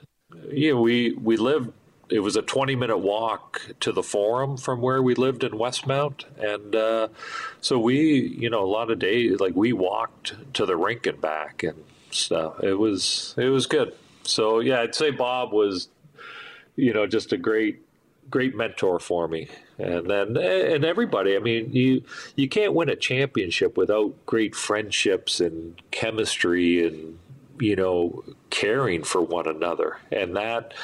you 0.53 0.75
know, 0.75 0.83
we, 0.83 1.14
we 1.14 1.38
lived 1.38 1.73
it 2.11 2.21
was 2.21 2.37
a 2.37 2.43
20 2.43 2.77
minute 2.77 2.99
walk 2.99 3.62
to 3.81 3.93
the 3.93 4.03
forum 4.03 4.59
from 4.59 4.83
where 4.83 5.03
we 5.03 5.14
lived 5.14 5.43
in 5.43 5.53
Westmount. 5.53 6.25
And 6.38 6.77
uh, 6.77 7.09
so 7.62 7.79
we, 7.79 8.37
you 8.38 8.51
know, 8.51 8.62
a 8.62 8.69
lot 8.69 8.91
of 8.91 8.99
days, 8.99 9.41
like 9.41 9.57
we 9.57 9.73
walked 9.73 10.35
to 10.53 10.67
the 10.67 10.77
rink 10.77 11.07
and 11.07 11.19
back 11.19 11.62
and 11.62 11.83
stuff. 12.11 12.62
It 12.62 12.75
was, 12.75 13.35
it 13.38 13.49
was 13.49 13.67
good. 13.67 13.95
So 14.29 14.61
yeah, 14.61 14.81
I'd 14.81 14.95
say 14.95 15.11
Bob 15.11 15.53
was, 15.53 15.88
you 16.77 16.93
know, 16.93 17.07
just 17.07 17.33
a 17.33 17.37
great, 17.37 17.81
great 18.31 18.55
mentor 18.55 18.99
for 18.99 19.27
me. 19.27 19.49
And 19.79 20.09
then 20.09 20.37
and 20.37 20.85
everybody. 20.85 21.37
I 21.37 21.38
mean, 21.38 21.73
you 21.73 22.03
you 22.37 22.49
can't 22.49 22.75
win 22.75 22.88
a 22.88 22.97
championship 22.97 23.77
without 23.77 24.14
great 24.27 24.55
friendships 24.55 25.41
and 25.41 25.81
chemistry 25.91 26.87
and 26.87 27.19
you 27.61 27.77
know 27.77 28.25
caring 28.51 29.03
for 29.05 29.23
one 29.23 29.47
another. 29.49 29.99
And 30.11 30.37
that, 30.37 30.75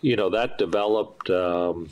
you 0.00 0.16
know, 0.16 0.30
that 0.30 0.58
developed. 0.58 1.30
Um, 1.30 1.90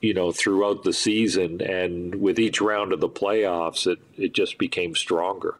you 0.00 0.12
know, 0.12 0.32
throughout 0.32 0.82
the 0.82 0.92
season, 0.92 1.62
and 1.62 2.16
with 2.16 2.38
each 2.38 2.60
round 2.60 2.92
of 2.92 3.00
the 3.00 3.08
playoffs, 3.08 3.90
it, 3.90 3.98
it 4.18 4.34
just 4.34 4.58
became 4.58 4.94
stronger. 4.94 5.56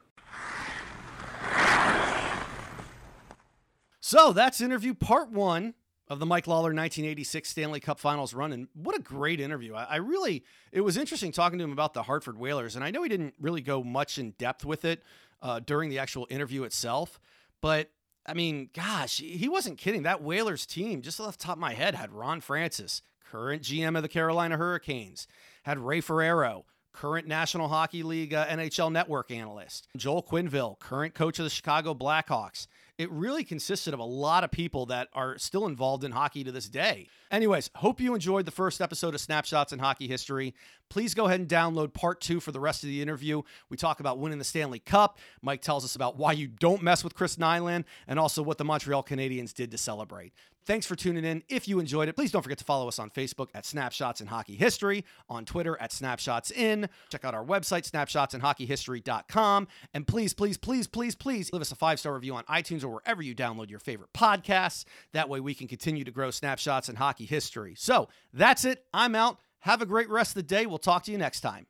So 4.07 4.35
that's 4.35 4.61
interview 4.61 4.93
part 4.93 5.31
one 5.31 5.73
of 6.09 6.19
the 6.19 6.27
Mike 6.27 6.45
Lalor 6.45 6.75
1986 6.75 7.49
Stanley 7.49 7.81
Cup 7.81 7.99
Finals 7.99 8.35
run. 8.35 8.53
And 8.53 8.69
what 8.75 8.95
a 8.95 9.01
great 9.01 9.40
interview. 9.40 9.75
I, 9.75 9.85
I, 9.85 9.97
really, 9.97 10.45
it 10.73 10.83
was 10.83 10.99
interesting 10.99 11.33
talking 11.33 11.59
to 11.59 11.64
him 11.64 11.73
about 11.73 11.95
the 11.95 12.03
Hartford 12.03 12.37
Whalers. 12.37 12.77
And 12.77 12.85
I 12.85 12.90
know 12.90 13.03
he 13.03 13.09
didn't 13.09 13.33
really 13.40 13.62
go 13.62 13.83
much 13.83 14.19
in 14.19 14.33
depth 14.33 14.62
with 14.62 14.85
it 14.85 15.03
uh, 15.40 15.61
during 15.61 15.88
the 15.88 16.01
actual 16.01 16.27
interview 16.29 16.64
itself. 16.64 17.19
But 17.62 17.93
I 18.27 18.35
mean, 18.35 18.69
gosh, 18.75 19.21
he 19.21 19.49
wasn't 19.49 19.79
kidding. 19.79 20.03
That 20.03 20.23
Whalers 20.23 20.67
team, 20.67 21.01
just 21.01 21.19
off 21.19 21.38
the 21.38 21.45
top 21.45 21.57
of 21.57 21.61
my 21.61 21.73
head, 21.73 21.95
had 21.95 22.12
Ron 22.12 22.43
Francis, 22.43 23.01
current 23.25 23.62
GM 23.62 23.97
of 23.97 24.03
the 24.03 24.09
Carolina 24.11 24.59
Hurricanes, 24.59 25.27
had 25.62 25.79
Ray 25.79 26.03
Ferraro, 26.03 26.67
current 26.93 27.27
National 27.27 27.69
Hockey 27.69 28.03
League 28.03 28.35
uh, 28.35 28.47
NHL 28.49 28.93
Network 28.93 29.31
analyst, 29.31 29.88
Joel 29.97 30.23
Quenneville, 30.23 30.79
current 30.79 31.14
coach 31.14 31.38
of 31.38 31.45
the 31.45 31.51
Chicago 31.51 31.95
Blackhawks 31.95 32.67
it 32.96 33.11
really 33.11 33.42
consisted 33.42 33.92
of 33.92 34.00
a 34.00 34.04
lot 34.04 34.44
of 34.44 34.50
people 34.50 34.87
that 34.87 35.09
are 35.12 35.37
still 35.38 35.66
involved 35.66 36.04
in 36.04 36.12
hockey 36.12 36.44
to 36.44 36.52
this 36.52 36.68
day. 36.68 37.09
Anyways, 37.30 37.70
hope 37.76 38.00
you 38.00 38.14
enjoyed 38.14 38.44
the 38.44 38.52
first 38.52 38.80
episode 38.80 39.14
of 39.14 39.20
Snapshots 39.20 39.72
in 39.72 39.80
Hockey 39.80 40.07
History. 40.07 40.54
Please 40.90 41.14
go 41.14 41.26
ahead 41.26 41.40
and 41.40 41.48
download 41.48 41.92
part 41.92 42.20
two 42.20 42.38
for 42.38 42.52
the 42.52 42.61
rest 42.61 42.85
of 42.85 42.88
the 42.88 43.02
interview. 43.02 43.42
We 43.68 43.76
talk 43.76 43.98
about 43.98 44.18
winning 44.18 44.38
the 44.38 44.44
Stanley 44.44 44.78
Cup. 44.78 45.18
Mike 45.42 45.61
tells 45.61 45.85
us 45.85 45.96
about 45.96 46.16
why 46.16 46.33
you 46.33 46.46
don't 46.46 46.83
mess 46.83 47.02
with 47.02 47.14
Chris 47.14 47.37
Nilan 47.37 47.85
and 48.07 48.18
also 48.18 48.42
what 48.42 48.59
the 48.59 48.64
Montreal 48.64 49.02
Canadiens 49.02 49.52
did 49.52 49.72
to 49.72 49.78
celebrate. 49.78 50.33
Thanks 50.66 50.87
for 50.87 50.96
tuning 50.96 51.24
in. 51.24 51.42
If 51.48 51.68
you 51.68 51.79
enjoyed 51.79 52.09
it, 52.09 52.16
please 52.16 52.33
don't 52.33 52.42
forget 52.42 52.59
to 52.59 52.64
follow 52.64 52.88
us 52.88 52.98
on 52.98 53.11
Facebook 53.11 53.48
at 53.55 53.66
Snapshots 53.66 54.20
in 54.20 54.29
Hockey 54.29 54.57
History, 54.57 55.05
on 55.29 55.44
Twitter 55.44 55.77
at 55.81 55.92
Snapshots 55.92 56.50
In. 56.50 56.88
Check 57.11 57.24
out 57.24 57.35
our 57.35 57.44
website, 57.44 57.90
snapshotsinhockeyhistory.com. 57.90 59.68
And 59.92 60.07
please, 60.07 60.33
please, 60.33 60.57
please, 60.57 60.87
please, 60.87 61.14
please 61.14 61.53
leave 61.53 61.62
us 61.62 61.72
a 61.72 61.77
five 61.77 62.00
star 62.00 62.14
review 62.14 62.35
on 62.35 62.44
iTunes 62.44 62.83
or 62.83 62.88
wherever 62.88 63.22
you 63.22 63.35
download 63.35 63.68
your 63.68 63.81
favorite 63.81 64.12
podcasts. 64.14 64.85
That 65.12 65.29
way 65.29 65.40
we 65.40 65.55
can 65.55 65.68
continue 65.68 66.05
to 66.05 66.11
grow 66.11 66.31
Snapshots 66.31 66.88
in 66.88 66.96
Hockey 66.96 67.27
History. 67.27 67.74
So 67.77 68.09
that's 68.33 68.64
it. 68.64 68.85
I'm 68.94 69.14
out. 69.14 69.38
Have 69.61 69.83
a 69.83 69.87
great 69.87 70.09
rest 70.11 70.31
of 70.33 70.35
the 70.37 70.42
day. 70.42 70.66
We'll 70.66 70.79
talk 70.79 71.05
to 71.05 71.12
you 71.12 71.18
next 71.18 71.40
time. 71.40 71.66